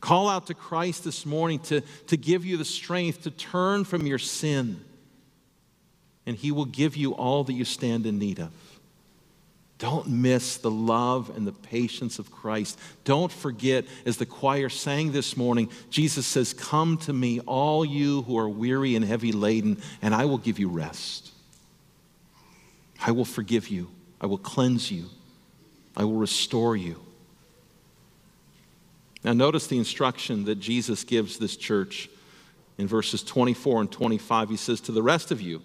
Call 0.00 0.30
out 0.30 0.46
to 0.46 0.54
Christ 0.54 1.04
this 1.04 1.26
morning 1.26 1.58
to, 1.60 1.82
to 2.06 2.16
give 2.16 2.46
you 2.46 2.56
the 2.56 2.64
strength 2.64 3.24
to 3.24 3.30
turn 3.30 3.84
from 3.84 4.06
your 4.06 4.18
sin, 4.18 4.82
and 6.24 6.34
He 6.34 6.50
will 6.50 6.64
give 6.64 6.96
you 6.96 7.12
all 7.12 7.44
that 7.44 7.52
you 7.52 7.66
stand 7.66 8.06
in 8.06 8.18
need 8.18 8.40
of. 8.40 8.52
Don't 9.76 10.08
miss 10.08 10.56
the 10.56 10.70
love 10.70 11.30
and 11.36 11.46
the 11.46 11.52
patience 11.52 12.18
of 12.18 12.30
Christ. 12.30 12.78
Don't 13.04 13.30
forget, 13.30 13.84
as 14.06 14.16
the 14.16 14.24
choir 14.24 14.70
sang 14.70 15.12
this 15.12 15.36
morning, 15.36 15.68
Jesus 15.90 16.26
says, 16.26 16.54
Come 16.54 16.96
to 16.98 17.12
me, 17.12 17.40
all 17.40 17.84
you 17.84 18.22
who 18.22 18.38
are 18.38 18.48
weary 18.48 18.96
and 18.96 19.04
heavy 19.04 19.32
laden, 19.32 19.82
and 20.00 20.14
I 20.14 20.24
will 20.24 20.38
give 20.38 20.58
you 20.58 20.70
rest. 20.70 21.31
I 23.02 23.10
will 23.10 23.24
forgive 23.24 23.68
you. 23.68 23.90
I 24.20 24.26
will 24.26 24.38
cleanse 24.38 24.90
you. 24.90 25.06
I 25.96 26.04
will 26.04 26.14
restore 26.14 26.76
you. 26.76 27.00
Now, 29.24 29.32
notice 29.32 29.66
the 29.66 29.78
instruction 29.78 30.44
that 30.44 30.56
Jesus 30.56 31.04
gives 31.04 31.38
this 31.38 31.56
church 31.56 32.08
in 32.78 32.86
verses 32.86 33.22
24 33.22 33.82
and 33.82 33.92
25. 33.92 34.50
He 34.50 34.56
says, 34.56 34.80
To 34.82 34.92
the 34.92 35.02
rest 35.02 35.30
of 35.30 35.40
you, 35.40 35.62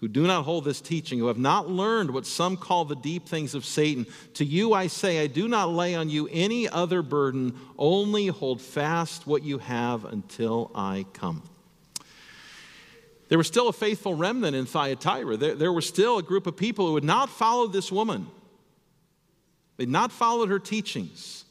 who 0.00 0.08
do 0.08 0.26
not 0.26 0.44
hold 0.44 0.64
this 0.64 0.80
teaching, 0.80 1.18
who 1.18 1.26
have 1.26 1.38
not 1.38 1.70
learned 1.70 2.10
what 2.10 2.26
some 2.26 2.56
call 2.56 2.84
the 2.84 2.96
deep 2.96 3.26
things 3.26 3.54
of 3.54 3.64
Satan. 3.64 4.06
To 4.34 4.44
you 4.44 4.74
I 4.74 4.88
say, 4.88 5.22
I 5.22 5.26
do 5.26 5.48
not 5.48 5.70
lay 5.70 5.94
on 5.94 6.10
you 6.10 6.28
any 6.30 6.68
other 6.68 7.02
burden, 7.02 7.58
only 7.78 8.26
hold 8.26 8.60
fast 8.60 9.26
what 9.26 9.42
you 9.42 9.58
have 9.58 10.04
until 10.04 10.70
I 10.74 11.06
come. 11.14 11.42
There 13.28 13.38
was 13.38 13.46
still 13.46 13.68
a 13.68 13.72
faithful 13.72 14.14
remnant 14.14 14.54
in 14.54 14.66
Thyatira. 14.66 15.36
There, 15.36 15.54
there 15.54 15.72
was 15.72 15.86
still 15.86 16.18
a 16.18 16.22
group 16.22 16.46
of 16.46 16.56
people 16.56 16.86
who 16.86 16.94
had 16.94 17.04
not 17.04 17.28
followed 17.28 17.72
this 17.72 17.90
woman, 17.90 18.26
they'd 19.76 19.88
not 19.88 20.12
followed 20.12 20.48
her 20.48 20.58
teachings. 20.58 21.44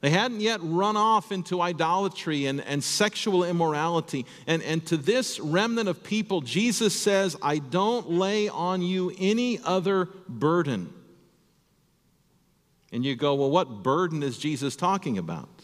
They 0.00 0.08
hadn't 0.10 0.40
yet 0.40 0.60
run 0.62 0.96
off 0.96 1.30
into 1.30 1.60
idolatry 1.60 2.46
and, 2.46 2.62
and 2.62 2.82
sexual 2.82 3.44
immorality. 3.44 4.24
And, 4.46 4.62
and 4.62 4.84
to 4.86 4.96
this 4.96 5.38
remnant 5.38 5.90
of 5.90 6.02
people, 6.02 6.40
Jesus 6.40 6.98
says, 6.98 7.36
I 7.42 7.58
don't 7.58 8.08
lay 8.08 8.48
on 8.48 8.80
you 8.80 9.12
any 9.18 9.58
other 9.62 10.06
burden. 10.26 10.90
And 12.92 13.04
you 13.04 13.14
go, 13.14 13.34
well, 13.34 13.50
what 13.50 13.82
burden 13.82 14.22
is 14.22 14.38
Jesus 14.38 14.74
talking 14.74 15.18
about? 15.18 15.59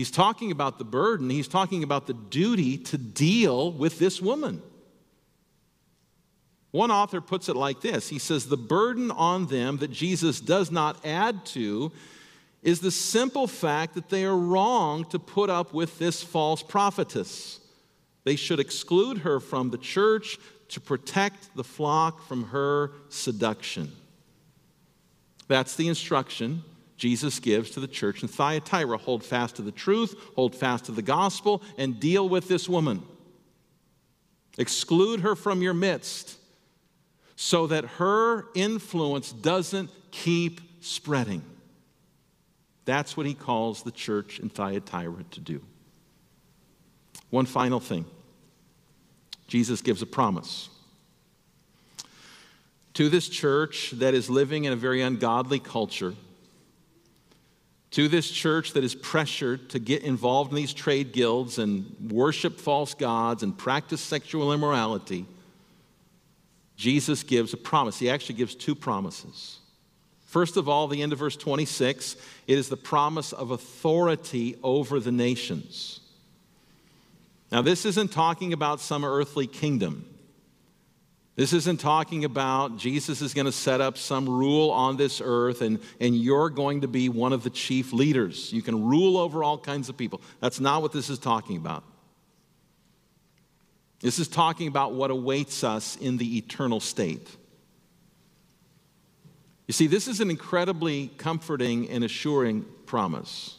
He's 0.00 0.10
talking 0.10 0.50
about 0.50 0.78
the 0.78 0.84
burden, 0.86 1.28
he's 1.28 1.46
talking 1.46 1.82
about 1.82 2.06
the 2.06 2.14
duty 2.14 2.78
to 2.78 2.96
deal 2.96 3.70
with 3.70 3.98
this 3.98 4.18
woman. 4.18 4.62
One 6.70 6.90
author 6.90 7.20
puts 7.20 7.50
it 7.50 7.54
like 7.54 7.82
this 7.82 8.08
He 8.08 8.18
says, 8.18 8.46
The 8.46 8.56
burden 8.56 9.10
on 9.10 9.48
them 9.48 9.76
that 9.76 9.90
Jesus 9.90 10.40
does 10.40 10.70
not 10.70 11.04
add 11.04 11.44
to 11.46 11.92
is 12.62 12.80
the 12.80 12.90
simple 12.90 13.46
fact 13.46 13.92
that 13.92 14.08
they 14.08 14.24
are 14.24 14.38
wrong 14.38 15.04
to 15.10 15.18
put 15.18 15.50
up 15.50 15.74
with 15.74 15.98
this 15.98 16.22
false 16.22 16.62
prophetess. 16.62 17.60
They 18.24 18.36
should 18.36 18.58
exclude 18.58 19.18
her 19.18 19.38
from 19.38 19.68
the 19.68 19.76
church 19.76 20.38
to 20.68 20.80
protect 20.80 21.54
the 21.54 21.64
flock 21.64 22.26
from 22.26 22.44
her 22.44 22.92
seduction. 23.10 23.92
That's 25.46 25.76
the 25.76 25.88
instruction 25.88 26.64
Jesus 27.00 27.40
gives 27.40 27.70
to 27.70 27.80
the 27.80 27.88
church 27.88 28.20
in 28.20 28.28
Thyatira 28.28 28.98
hold 28.98 29.24
fast 29.24 29.56
to 29.56 29.62
the 29.62 29.72
truth, 29.72 30.14
hold 30.36 30.54
fast 30.54 30.84
to 30.84 30.92
the 30.92 31.00
gospel, 31.00 31.62
and 31.78 31.98
deal 31.98 32.28
with 32.28 32.46
this 32.46 32.68
woman. 32.68 33.02
Exclude 34.58 35.20
her 35.20 35.34
from 35.34 35.62
your 35.62 35.72
midst 35.72 36.36
so 37.36 37.66
that 37.68 37.86
her 37.86 38.48
influence 38.54 39.32
doesn't 39.32 39.88
keep 40.10 40.60
spreading. 40.82 41.42
That's 42.84 43.16
what 43.16 43.24
he 43.24 43.32
calls 43.32 43.82
the 43.82 43.92
church 43.92 44.38
in 44.38 44.50
Thyatira 44.50 45.24
to 45.30 45.40
do. 45.40 45.62
One 47.30 47.46
final 47.46 47.80
thing 47.80 48.04
Jesus 49.46 49.80
gives 49.80 50.02
a 50.02 50.06
promise. 50.06 50.68
To 52.94 53.08
this 53.08 53.26
church 53.26 53.92
that 53.92 54.12
is 54.12 54.28
living 54.28 54.64
in 54.64 54.74
a 54.74 54.76
very 54.76 55.00
ungodly 55.00 55.60
culture, 55.60 56.14
to 57.92 58.06
this 58.06 58.30
church 58.30 58.72
that 58.72 58.84
is 58.84 58.94
pressured 58.94 59.70
to 59.70 59.78
get 59.78 60.02
involved 60.02 60.50
in 60.52 60.56
these 60.56 60.72
trade 60.72 61.12
guilds 61.12 61.58
and 61.58 61.96
worship 62.10 62.60
false 62.60 62.94
gods 62.94 63.42
and 63.42 63.56
practice 63.56 64.00
sexual 64.00 64.52
immorality, 64.52 65.26
Jesus 66.76 67.22
gives 67.22 67.52
a 67.52 67.56
promise. 67.56 67.98
He 67.98 68.08
actually 68.08 68.36
gives 68.36 68.54
two 68.54 68.74
promises. 68.74 69.58
First 70.26 70.56
of 70.56 70.68
all, 70.68 70.86
the 70.86 71.02
end 71.02 71.12
of 71.12 71.18
verse 71.18 71.36
26, 71.36 72.16
it 72.46 72.56
is 72.56 72.68
the 72.68 72.76
promise 72.76 73.32
of 73.32 73.50
authority 73.50 74.56
over 74.62 75.00
the 75.00 75.10
nations. 75.10 76.00
Now, 77.50 77.62
this 77.62 77.84
isn't 77.84 78.12
talking 78.12 78.52
about 78.52 78.80
some 78.80 79.04
earthly 79.04 79.48
kingdom. 79.48 80.06
This 81.40 81.54
isn't 81.54 81.80
talking 81.80 82.26
about 82.26 82.76
Jesus 82.76 83.22
is 83.22 83.32
going 83.32 83.46
to 83.46 83.52
set 83.52 83.80
up 83.80 83.96
some 83.96 84.28
rule 84.28 84.70
on 84.70 84.98
this 84.98 85.22
earth 85.24 85.62
and, 85.62 85.78
and 85.98 86.14
you're 86.14 86.50
going 86.50 86.82
to 86.82 86.86
be 86.86 87.08
one 87.08 87.32
of 87.32 87.44
the 87.44 87.48
chief 87.48 87.94
leaders. 87.94 88.52
You 88.52 88.60
can 88.60 88.84
rule 88.84 89.16
over 89.16 89.42
all 89.42 89.56
kinds 89.56 89.88
of 89.88 89.96
people. 89.96 90.20
That's 90.40 90.60
not 90.60 90.82
what 90.82 90.92
this 90.92 91.08
is 91.08 91.18
talking 91.18 91.56
about. 91.56 91.82
This 94.00 94.18
is 94.18 94.28
talking 94.28 94.68
about 94.68 94.92
what 94.92 95.10
awaits 95.10 95.64
us 95.64 95.96
in 95.96 96.18
the 96.18 96.36
eternal 96.36 96.78
state. 96.78 97.26
You 99.66 99.72
see, 99.72 99.86
this 99.86 100.08
is 100.08 100.20
an 100.20 100.28
incredibly 100.28 101.08
comforting 101.16 101.88
and 101.88 102.04
assuring 102.04 102.66
promise. 102.84 103.56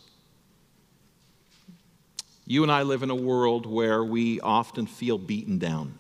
You 2.46 2.62
and 2.62 2.72
I 2.72 2.84
live 2.84 3.02
in 3.02 3.10
a 3.10 3.16
world 3.16 3.66
where 3.66 4.04
we 4.04 4.40
often 4.40 4.86
feel 4.86 5.18
beaten 5.18 5.58
down. 5.58 5.98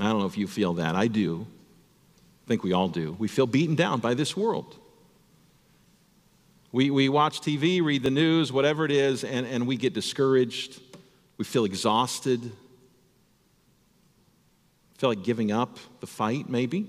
I 0.00 0.10
don't 0.10 0.20
know 0.20 0.26
if 0.26 0.38
you 0.38 0.46
feel 0.46 0.74
that. 0.74 0.94
I 0.94 1.08
do. 1.08 1.46
I 2.44 2.48
think 2.48 2.62
we 2.62 2.72
all 2.72 2.88
do. 2.88 3.16
We 3.18 3.28
feel 3.28 3.46
beaten 3.46 3.74
down 3.74 4.00
by 4.00 4.14
this 4.14 4.36
world. 4.36 4.76
We, 6.70 6.90
we 6.90 7.08
watch 7.08 7.40
TV, 7.40 7.82
read 7.82 8.02
the 8.02 8.10
news, 8.10 8.52
whatever 8.52 8.84
it 8.84 8.90
is, 8.90 9.24
and, 9.24 9.46
and 9.46 9.66
we 9.66 9.76
get 9.76 9.94
discouraged. 9.94 10.80
We 11.36 11.44
feel 11.44 11.64
exhausted. 11.64 12.52
Feel 14.98 15.10
like 15.10 15.22
giving 15.22 15.50
up 15.50 15.78
the 16.00 16.06
fight, 16.06 16.48
maybe. 16.48 16.88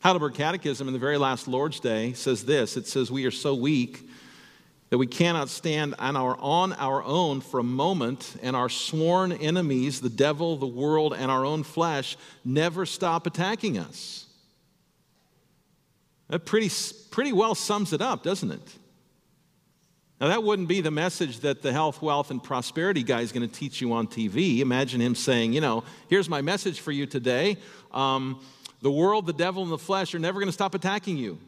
Heidelberg 0.00 0.34
Catechism 0.34 0.86
in 0.86 0.92
the 0.92 1.00
very 1.00 1.16
last 1.16 1.48
Lord's 1.48 1.80
Day 1.80 2.12
says 2.12 2.44
this 2.44 2.76
it 2.76 2.86
says, 2.86 3.10
We 3.10 3.24
are 3.24 3.30
so 3.30 3.54
weak 3.54 4.06
that 4.94 4.98
we 4.98 5.08
cannot 5.08 5.48
stand 5.48 5.92
on 5.98 6.14
our, 6.14 6.36
on 6.38 6.72
our 6.74 7.02
own 7.02 7.40
for 7.40 7.58
a 7.58 7.64
moment, 7.64 8.36
and 8.42 8.54
our 8.54 8.68
sworn 8.68 9.32
enemies, 9.32 10.00
the 10.00 10.08
devil, 10.08 10.56
the 10.56 10.68
world, 10.68 11.12
and 11.12 11.32
our 11.32 11.44
own 11.44 11.64
flesh, 11.64 12.16
never 12.44 12.86
stop 12.86 13.26
attacking 13.26 13.76
us. 13.76 14.26
That 16.28 16.46
pretty, 16.46 16.70
pretty 17.10 17.32
well 17.32 17.56
sums 17.56 17.92
it 17.92 18.00
up, 18.00 18.22
doesn't 18.22 18.52
it? 18.52 18.76
Now, 20.20 20.28
that 20.28 20.44
wouldn't 20.44 20.68
be 20.68 20.80
the 20.80 20.92
message 20.92 21.40
that 21.40 21.60
the 21.60 21.72
health, 21.72 22.00
wealth, 22.00 22.30
and 22.30 22.40
prosperity 22.40 23.02
guy 23.02 23.22
is 23.22 23.32
going 23.32 23.48
to 23.48 23.52
teach 23.52 23.80
you 23.80 23.92
on 23.94 24.06
TV. 24.06 24.60
Imagine 24.60 25.00
him 25.00 25.16
saying, 25.16 25.54
you 25.54 25.60
know, 25.60 25.82
here's 26.08 26.28
my 26.28 26.40
message 26.40 26.78
for 26.78 26.92
you 26.92 27.04
today. 27.04 27.56
Um, 27.90 28.40
the 28.80 28.92
world, 28.92 29.26
the 29.26 29.32
devil, 29.32 29.64
and 29.64 29.72
the 29.72 29.76
flesh 29.76 30.14
are 30.14 30.20
never 30.20 30.38
going 30.38 30.46
to 30.46 30.52
stop 30.52 30.72
attacking 30.72 31.16
you. 31.16 31.40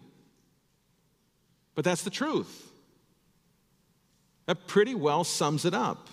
But 1.76 1.84
that's 1.84 2.02
the 2.02 2.10
truth. 2.10 2.65
That 4.46 4.66
pretty 4.66 4.94
well 4.94 5.24
sums 5.24 5.64
it 5.64 5.74
up. 5.74 6.08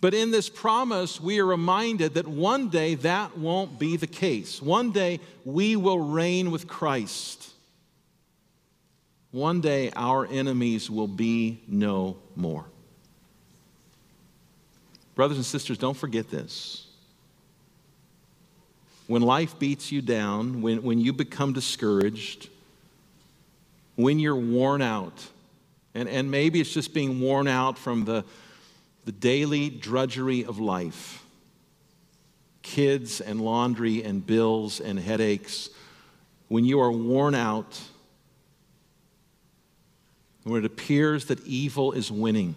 But 0.00 0.14
in 0.14 0.30
this 0.30 0.48
promise, 0.48 1.20
we 1.20 1.40
are 1.40 1.46
reminded 1.46 2.14
that 2.14 2.28
one 2.28 2.68
day 2.68 2.94
that 2.96 3.38
won't 3.38 3.78
be 3.78 3.96
the 3.96 4.06
case. 4.06 4.60
One 4.60 4.92
day 4.92 5.20
we 5.44 5.74
will 5.74 5.98
reign 5.98 6.50
with 6.50 6.68
Christ. 6.68 7.50
One 9.32 9.60
day 9.60 9.90
our 9.96 10.26
enemies 10.26 10.90
will 10.90 11.08
be 11.08 11.60
no 11.66 12.16
more. 12.36 12.64
Brothers 15.14 15.38
and 15.38 15.46
sisters, 15.46 15.78
don't 15.78 15.96
forget 15.96 16.30
this 16.30 16.86
when 19.06 19.22
life 19.22 19.58
beats 19.58 19.92
you 19.92 20.02
down, 20.02 20.62
when, 20.62 20.82
when 20.82 20.98
you 20.98 21.12
become 21.12 21.52
discouraged, 21.52 22.48
when 23.94 24.18
you're 24.18 24.36
worn 24.36 24.82
out, 24.82 25.28
and, 25.96 26.08
and 26.08 26.30
maybe 26.30 26.60
it's 26.60 26.72
just 26.72 26.92
being 26.92 27.20
worn 27.20 27.48
out 27.48 27.78
from 27.78 28.04
the, 28.04 28.24
the 29.06 29.12
daily 29.12 29.70
drudgery 29.70 30.44
of 30.44 30.58
life 30.58 31.22
kids 32.66 33.20
and 33.20 33.40
laundry 33.40 34.02
and 34.02 34.26
bills 34.26 34.80
and 34.80 34.98
headaches, 34.98 35.70
when 36.48 36.64
you 36.64 36.80
are 36.80 36.90
worn 36.90 37.32
out, 37.32 37.80
when 40.42 40.58
it 40.58 40.64
appears 40.64 41.26
that 41.26 41.40
evil 41.46 41.92
is 41.92 42.10
winning, 42.10 42.56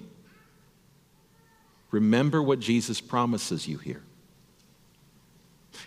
remember 1.92 2.42
what 2.42 2.60
Jesus 2.60 3.00
promises 3.00 3.68
you 3.68 3.78
here. 3.78 4.02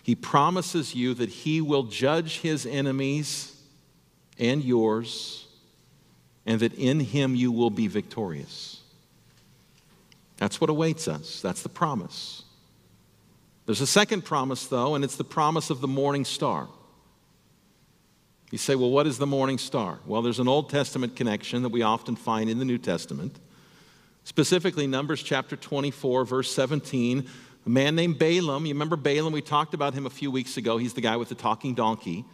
He 0.01 0.15
promises 0.15 0.95
you 0.95 1.13
that 1.15 1.29
He 1.29 1.59
will 1.59 1.83
judge 1.83 2.39
His 2.39 2.65
enemies 2.65 3.61
and 4.39 4.63
yours, 4.63 5.42
and 6.45 6.59
that 6.59 6.73
in 6.73 6.99
Him 6.99 7.35
you 7.35 7.51
will 7.51 7.69
be 7.69 7.87
victorious. 7.87 8.81
That's 10.37 10.59
what 10.59 10.69
awaits 10.69 11.07
us. 11.07 11.41
That's 11.41 11.61
the 11.61 11.69
promise. 11.69 12.43
There's 13.65 13.81
a 13.81 13.87
second 13.87 14.25
promise, 14.25 14.67
though, 14.67 14.95
and 14.95 15.03
it's 15.03 15.15
the 15.15 15.23
promise 15.23 15.69
of 15.69 15.79
the 15.79 15.87
morning 15.87 16.25
star. 16.25 16.67
You 18.51 18.57
say, 18.57 18.75
well, 18.75 18.91
what 18.91 19.07
is 19.07 19.17
the 19.17 19.25
morning 19.25 19.57
star? 19.57 19.99
Well, 20.05 20.21
there's 20.21 20.39
an 20.39 20.47
Old 20.47 20.69
Testament 20.69 21.15
connection 21.15 21.63
that 21.63 21.69
we 21.69 21.81
often 21.81 22.15
find 22.15 22.49
in 22.49 22.59
the 22.59 22.65
New 22.65 22.77
Testament. 22.77 23.35
Specifically, 24.25 24.85
Numbers 24.85 25.23
chapter 25.23 25.55
24, 25.55 26.25
verse 26.25 26.53
17. 26.53 27.27
A 27.65 27.69
man 27.69 27.95
named 27.95 28.19
Balaam, 28.19 28.65
you 28.65 28.73
remember 28.73 28.95
Balaam? 28.95 29.33
We 29.33 29.41
talked 29.41 29.73
about 29.73 29.93
him 29.93 30.05
a 30.05 30.09
few 30.09 30.29
weeks 30.29 30.57
ago. 30.57 30.77
He's 30.77 30.93
the 30.93 31.01
guy 31.01 31.15
with 31.15 31.29
the 31.29 31.35
talking 31.35 31.73
donkey. 31.73 32.25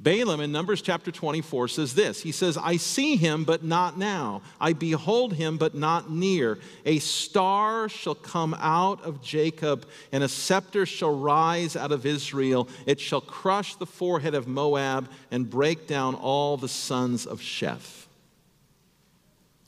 Balaam 0.00 0.38
in 0.38 0.52
Numbers 0.52 0.80
chapter 0.80 1.10
24 1.10 1.66
says 1.66 1.94
this 1.94 2.22
He 2.22 2.30
says, 2.30 2.56
I 2.56 2.76
see 2.76 3.16
him, 3.16 3.42
but 3.42 3.64
not 3.64 3.98
now. 3.98 4.42
I 4.60 4.72
behold 4.72 5.34
him, 5.34 5.58
but 5.58 5.74
not 5.74 6.08
near. 6.08 6.60
A 6.86 7.00
star 7.00 7.88
shall 7.88 8.14
come 8.14 8.54
out 8.60 9.02
of 9.02 9.20
Jacob, 9.20 9.88
and 10.12 10.22
a 10.22 10.28
scepter 10.28 10.86
shall 10.86 11.18
rise 11.18 11.74
out 11.74 11.90
of 11.90 12.06
Israel. 12.06 12.68
It 12.86 13.00
shall 13.00 13.20
crush 13.20 13.74
the 13.74 13.86
forehead 13.86 14.36
of 14.36 14.46
Moab 14.46 15.10
and 15.32 15.50
break 15.50 15.88
down 15.88 16.14
all 16.14 16.56
the 16.56 16.68
sons 16.68 17.26
of 17.26 17.40
Sheth. 17.40 18.06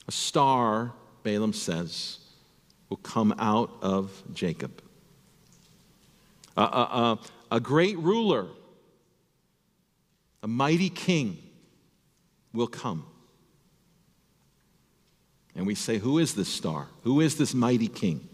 A 0.06 0.12
star, 0.12 0.92
Balaam 1.24 1.52
says, 1.52 2.18
will 2.88 2.98
come 2.98 3.34
out 3.36 3.70
of 3.82 4.22
Jacob. 4.32 4.80
A, 6.56 6.62
a, 6.62 7.18
a, 7.50 7.56
a 7.56 7.60
great 7.60 7.98
ruler 7.98 8.46
a 10.42 10.48
mighty 10.48 10.90
king 10.90 11.38
will 12.52 12.66
come. 12.66 13.04
And 15.54 15.66
we 15.66 15.74
say, 15.74 15.98
Who 15.98 16.18
is 16.18 16.34
this 16.34 16.48
star? 16.48 16.86
Who 17.04 17.20
is 17.20 17.36
this 17.36 17.54
mighty 17.54 17.88
king? 17.88 18.28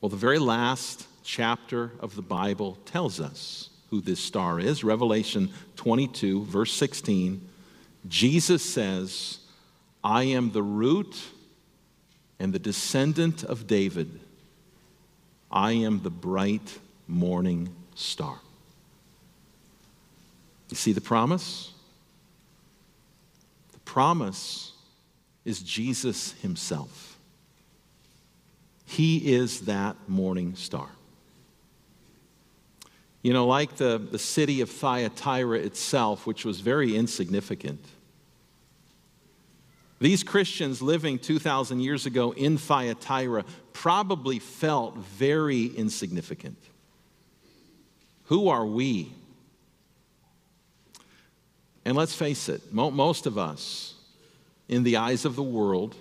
Well, 0.00 0.08
the 0.08 0.16
very 0.16 0.38
last 0.38 1.06
chapter 1.24 1.92
of 2.00 2.16
the 2.16 2.22
Bible 2.22 2.78
tells 2.84 3.20
us 3.20 3.70
who 3.90 4.00
this 4.00 4.20
star 4.20 4.58
is. 4.58 4.82
Revelation 4.82 5.50
22, 5.76 6.44
verse 6.44 6.72
16. 6.72 7.48
Jesus 8.08 8.64
says, 8.64 9.38
I 10.02 10.24
am 10.24 10.50
the 10.50 10.62
root 10.62 11.16
and 12.40 12.52
the 12.52 12.58
descendant 12.58 13.44
of 13.44 13.66
David. 13.66 14.18
I 15.50 15.72
am 15.72 16.02
the 16.02 16.10
bright 16.10 16.78
morning 17.06 17.68
star. 17.94 18.40
You 20.72 20.76
see 20.76 20.92
the 20.92 21.02
promise? 21.02 21.70
The 23.74 23.78
promise 23.80 24.72
is 25.44 25.60
Jesus 25.60 26.32
himself. 26.40 27.18
He 28.86 29.34
is 29.34 29.66
that 29.66 29.96
morning 30.08 30.54
star. 30.54 30.88
You 33.20 33.34
know, 33.34 33.46
like 33.46 33.76
the, 33.76 33.98
the 33.98 34.18
city 34.18 34.62
of 34.62 34.70
Thyatira 34.70 35.58
itself, 35.58 36.26
which 36.26 36.46
was 36.46 36.60
very 36.60 36.96
insignificant, 36.96 37.84
these 40.00 40.22
Christians 40.22 40.80
living 40.80 41.18
2,000 41.18 41.80
years 41.80 42.06
ago 42.06 42.32
in 42.32 42.56
Thyatira 42.56 43.44
probably 43.74 44.38
felt 44.38 44.96
very 44.96 45.66
insignificant. 45.66 46.56
Who 48.24 48.48
are 48.48 48.64
we 48.64 49.12
and 51.84 51.96
let's 51.96 52.14
face 52.14 52.48
it, 52.48 52.72
most 52.72 53.26
of 53.26 53.38
us, 53.38 53.94
in 54.68 54.84
the 54.84 54.96
eyes 54.96 55.24
of 55.24 55.36
the 55.36 55.42
world, 55.42 55.96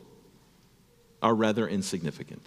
are 1.22 1.34
rather 1.34 1.68
insignificant. 1.68 2.46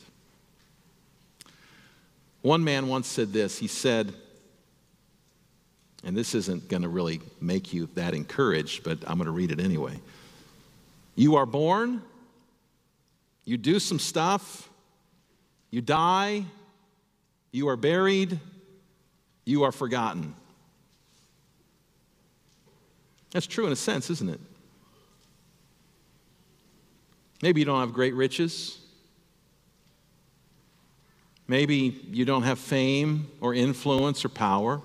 One 2.42 2.62
man 2.62 2.88
once 2.88 3.06
said 3.08 3.32
this 3.32 3.58
he 3.58 3.66
said, 3.66 4.12
and 6.04 6.16
this 6.16 6.34
isn't 6.34 6.68
going 6.68 6.82
to 6.82 6.88
really 6.88 7.20
make 7.40 7.72
you 7.72 7.88
that 7.94 8.14
encouraged, 8.14 8.84
but 8.84 8.98
I'm 9.06 9.16
going 9.16 9.26
to 9.26 9.32
read 9.32 9.50
it 9.50 9.60
anyway. 9.60 9.98
You 11.16 11.36
are 11.36 11.46
born, 11.46 12.02
you 13.44 13.56
do 13.56 13.78
some 13.78 13.98
stuff, 13.98 14.68
you 15.70 15.80
die, 15.80 16.44
you 17.52 17.68
are 17.68 17.76
buried, 17.76 18.38
you 19.44 19.62
are 19.62 19.72
forgotten. 19.72 20.34
That's 23.34 23.46
true 23.48 23.66
in 23.66 23.72
a 23.72 23.76
sense, 23.76 24.10
isn't 24.10 24.30
it? 24.30 24.40
Maybe 27.42 27.60
you 27.60 27.64
don't 27.66 27.80
have 27.80 27.92
great 27.92 28.14
riches. 28.14 28.78
Maybe 31.48 32.00
you 32.10 32.24
don't 32.24 32.44
have 32.44 32.60
fame 32.60 33.26
or 33.40 33.52
influence 33.52 34.24
or 34.24 34.28
power. 34.28 34.80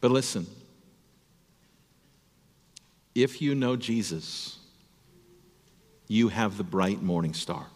But 0.00 0.10
listen, 0.10 0.46
if 3.14 3.42
you 3.42 3.54
know 3.54 3.76
Jesus, 3.76 4.58
you 6.08 6.28
have 6.28 6.56
the 6.56 6.64
bright 6.64 7.02
morning 7.02 7.34
star. 7.34 7.66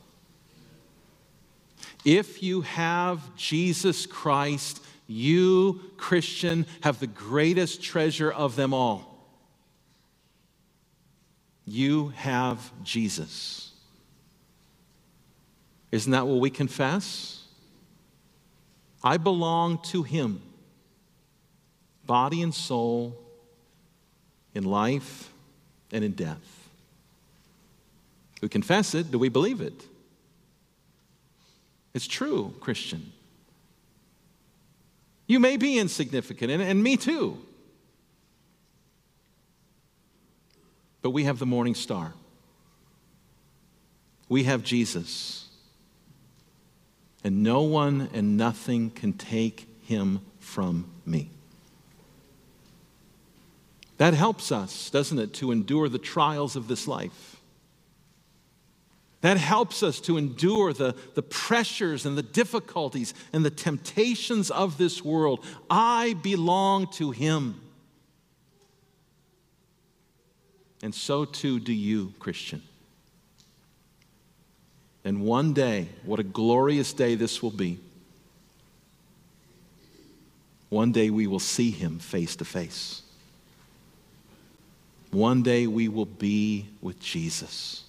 If 2.03 2.43
you 2.43 2.63
have 2.63 3.37
Jesus 3.37 4.07
Christ, 4.07 4.81
you, 5.07 5.81
Christian, 5.97 6.67
have 6.83 7.01
the 7.01 7.07
greatest 7.07 7.83
treasure 7.83 8.31
of 8.31 8.57
them 8.57 8.73
all. 8.73 9.29
You 11.67 12.09
have 12.17 12.73
Jesus. 12.83 13.73
Isn't 15.93 16.13
that 16.13 16.27
what 16.27 16.41
we 16.41 16.51
confess? 16.51 17.45
I 19.03 19.17
belong 19.17 19.79
to 19.85 20.03
Him, 20.03 20.41
body 22.07 22.43
and 22.43 22.55
soul, 22.55 23.17
in 24.55 24.65
life 24.65 25.31
and 25.93 26.05
in 26.05 26.13
death. 26.13 26.69
We 28.41 28.49
confess 28.49 28.95
it. 28.95 29.11
Do 29.11 29.19
we 29.19 29.29
believe 29.29 29.61
it? 29.61 29.87
It's 31.95 32.07
true, 32.07 32.55
Christian. 32.61 33.13
You 35.27 35.41
may 35.41 35.57
be 35.57 35.79
insignificant, 35.79 36.51
and, 36.51 36.63
and 36.63 36.83
me 36.83 36.97
too. 36.97 37.39
But 41.03 41.11
we 41.11 41.25
have 41.25 41.39
the 41.39 41.47
morning 41.47 41.75
star. 41.75 42.15
We 44.29 44.45
have 44.45 44.63
Jesus. 44.63 45.49
And 47.23 47.43
no 47.43 47.63
one 47.63 48.11
and 48.13 48.37
nothing 48.37 48.91
can 48.91 49.13
take 49.13 49.67
him 49.83 50.21
from 50.41 50.91
me. 51.07 51.31
That 53.97 54.15
helps 54.15 54.51
us, 54.51 54.91
doesn't 54.91 55.19
it, 55.19 55.33
to 55.35 55.53
endure 55.53 55.89
the 55.89 55.99
trials 55.99 56.57
of 56.57 56.69
this 56.69 56.89
life. 56.89 57.34
That 59.25 59.39
helps 59.39 59.83
us 59.83 60.01
to 60.01 60.19
endure 60.19 60.75
the, 60.75 60.95
the 61.15 61.23
pressures 61.23 62.05
and 62.05 62.15
the 62.15 62.23
difficulties 62.23 63.15
and 63.33 63.43
the 63.43 63.51
temptations 63.51 64.51
of 64.51 64.77
this 64.77 65.03
world. 65.03 65.43
I 65.71 66.13
belong 66.23 66.89
to 66.99 67.11
Him. 67.11 67.59
And 70.83 70.95
so 70.95 71.25
too 71.25 71.59
do 71.59 71.73
you, 71.73 72.13
Christian. 72.19 72.61
And 75.07 75.23
one 75.23 75.55
day, 75.55 75.89
what 76.03 76.21
a 76.21 76.23
glorious 76.23 76.93
day 76.93 77.15
this 77.15 77.43
will 77.43 77.51
be. 77.51 77.79
One 80.69 80.93
day 80.93 81.09
we 81.09 81.27
will 81.27 81.41
see 81.41 81.71
him 81.71 81.99
face 81.99 82.37
to 82.37 82.45
face. 82.45 83.01
One 85.13 85.43
day 85.43 85.67
we 85.67 85.89
will 85.89 86.05
be 86.05 86.67
with 86.83 87.01
Jesus. 87.01 87.84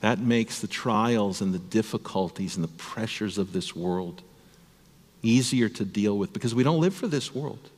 That 0.00 0.18
makes 0.18 0.60
the 0.60 0.66
trials 0.66 1.40
and 1.40 1.52
the 1.52 1.58
difficulties 1.58 2.56
and 2.56 2.64
the 2.64 2.68
pressures 2.68 3.38
of 3.38 3.52
this 3.52 3.76
world 3.76 4.22
easier 5.22 5.68
to 5.68 5.84
deal 5.84 6.16
with 6.16 6.32
because 6.32 6.54
we 6.54 6.62
don't 6.62 6.80
live 6.80 6.94
for 6.94 7.06
this 7.06 7.34
world. 7.34 7.70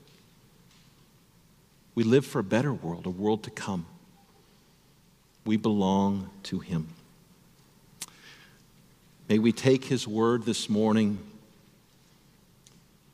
We 1.95 2.05
live 2.05 2.25
for 2.25 2.39
a 2.39 2.45
better 2.45 2.73
world, 2.73 3.07
a 3.07 3.11
world 3.11 3.43
to 3.45 3.51
come. 3.51 3.87
We 5.45 5.57
belong 5.57 6.31
to 6.45 6.61
Him. 6.61 6.89
May 9.29 9.39
we 9.39 9.53
take 9.53 9.85
His 9.85 10.07
word 10.07 10.45
this 10.45 10.69
morning. 10.69 11.19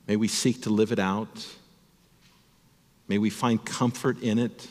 May 0.06 0.16
we 0.16 0.28
seek 0.28 0.62
to 0.62 0.70
live 0.70 0.92
it 0.92 0.98
out. 0.98 1.46
May 3.08 3.18
we 3.18 3.30
find 3.30 3.64
comfort 3.64 4.20
in 4.22 4.38
it. 4.38 4.68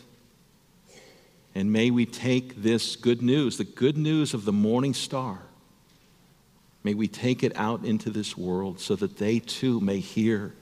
And 1.57 1.73
may 1.73 1.89
we 1.89 2.05
take 2.05 2.61
this 2.61 2.95
good 2.95 3.23
news, 3.23 3.57
the 3.57 3.63
good 3.63 3.97
news 3.97 4.35
of 4.35 4.45
the 4.45 4.53
morning 4.53 4.93
star, 4.93 5.39
may 6.83 6.93
we 6.93 7.07
take 7.07 7.41
it 7.41 7.51
out 7.57 7.83
into 7.83 8.11
this 8.11 8.37
world 8.37 8.79
so 8.79 8.95
that 8.95 9.17
they 9.17 9.39
too 9.39 9.79
may 9.79 9.97
hear 9.97 10.53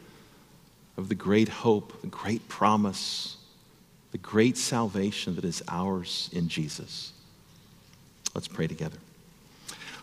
of 0.95 1.09
the 1.09 1.13
great 1.13 1.49
hope, 1.49 1.99
the 1.99 2.07
great 2.07 2.47
promise, 2.47 3.35
the 4.13 4.17
great 4.17 4.55
salvation 4.55 5.35
that 5.35 5.43
is 5.43 5.61
ours 5.67 6.29
in 6.31 6.47
Jesus. 6.47 7.11
Let's 8.33 8.47
pray 8.47 8.67
together. 8.67 8.97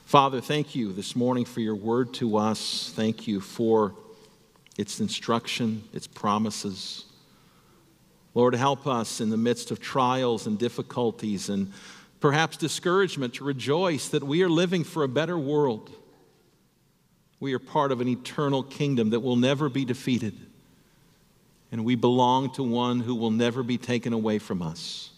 Father, 0.04 0.42
thank 0.42 0.74
you 0.74 0.92
this 0.92 1.16
morning 1.16 1.46
for 1.46 1.60
your 1.60 1.74
word 1.74 2.12
to 2.16 2.36
us. 2.36 2.92
Thank 2.94 3.26
you 3.26 3.40
for 3.40 3.94
its 4.76 5.00
instruction, 5.00 5.84
its 5.94 6.06
promises. 6.06 7.06
Lord, 8.34 8.54
help 8.54 8.86
us 8.86 9.20
in 9.20 9.30
the 9.30 9.36
midst 9.36 9.70
of 9.70 9.80
trials 9.80 10.46
and 10.46 10.58
difficulties 10.58 11.48
and 11.48 11.72
perhaps 12.20 12.56
discouragement 12.56 13.34
to 13.34 13.44
rejoice 13.44 14.08
that 14.08 14.22
we 14.22 14.42
are 14.42 14.48
living 14.48 14.84
for 14.84 15.02
a 15.02 15.08
better 15.08 15.38
world. 15.38 15.90
We 17.40 17.52
are 17.52 17.58
part 17.58 17.92
of 17.92 18.00
an 18.00 18.08
eternal 18.08 18.62
kingdom 18.62 19.10
that 19.10 19.20
will 19.20 19.36
never 19.36 19.68
be 19.68 19.84
defeated, 19.84 20.34
and 21.72 21.84
we 21.84 21.96
belong 21.96 22.52
to 22.54 22.62
one 22.62 23.00
who 23.00 23.14
will 23.14 23.32
never 23.32 23.62
be 23.62 23.76
taken 23.76 24.12
away 24.12 24.38
from 24.38 24.62
us. 24.62 25.10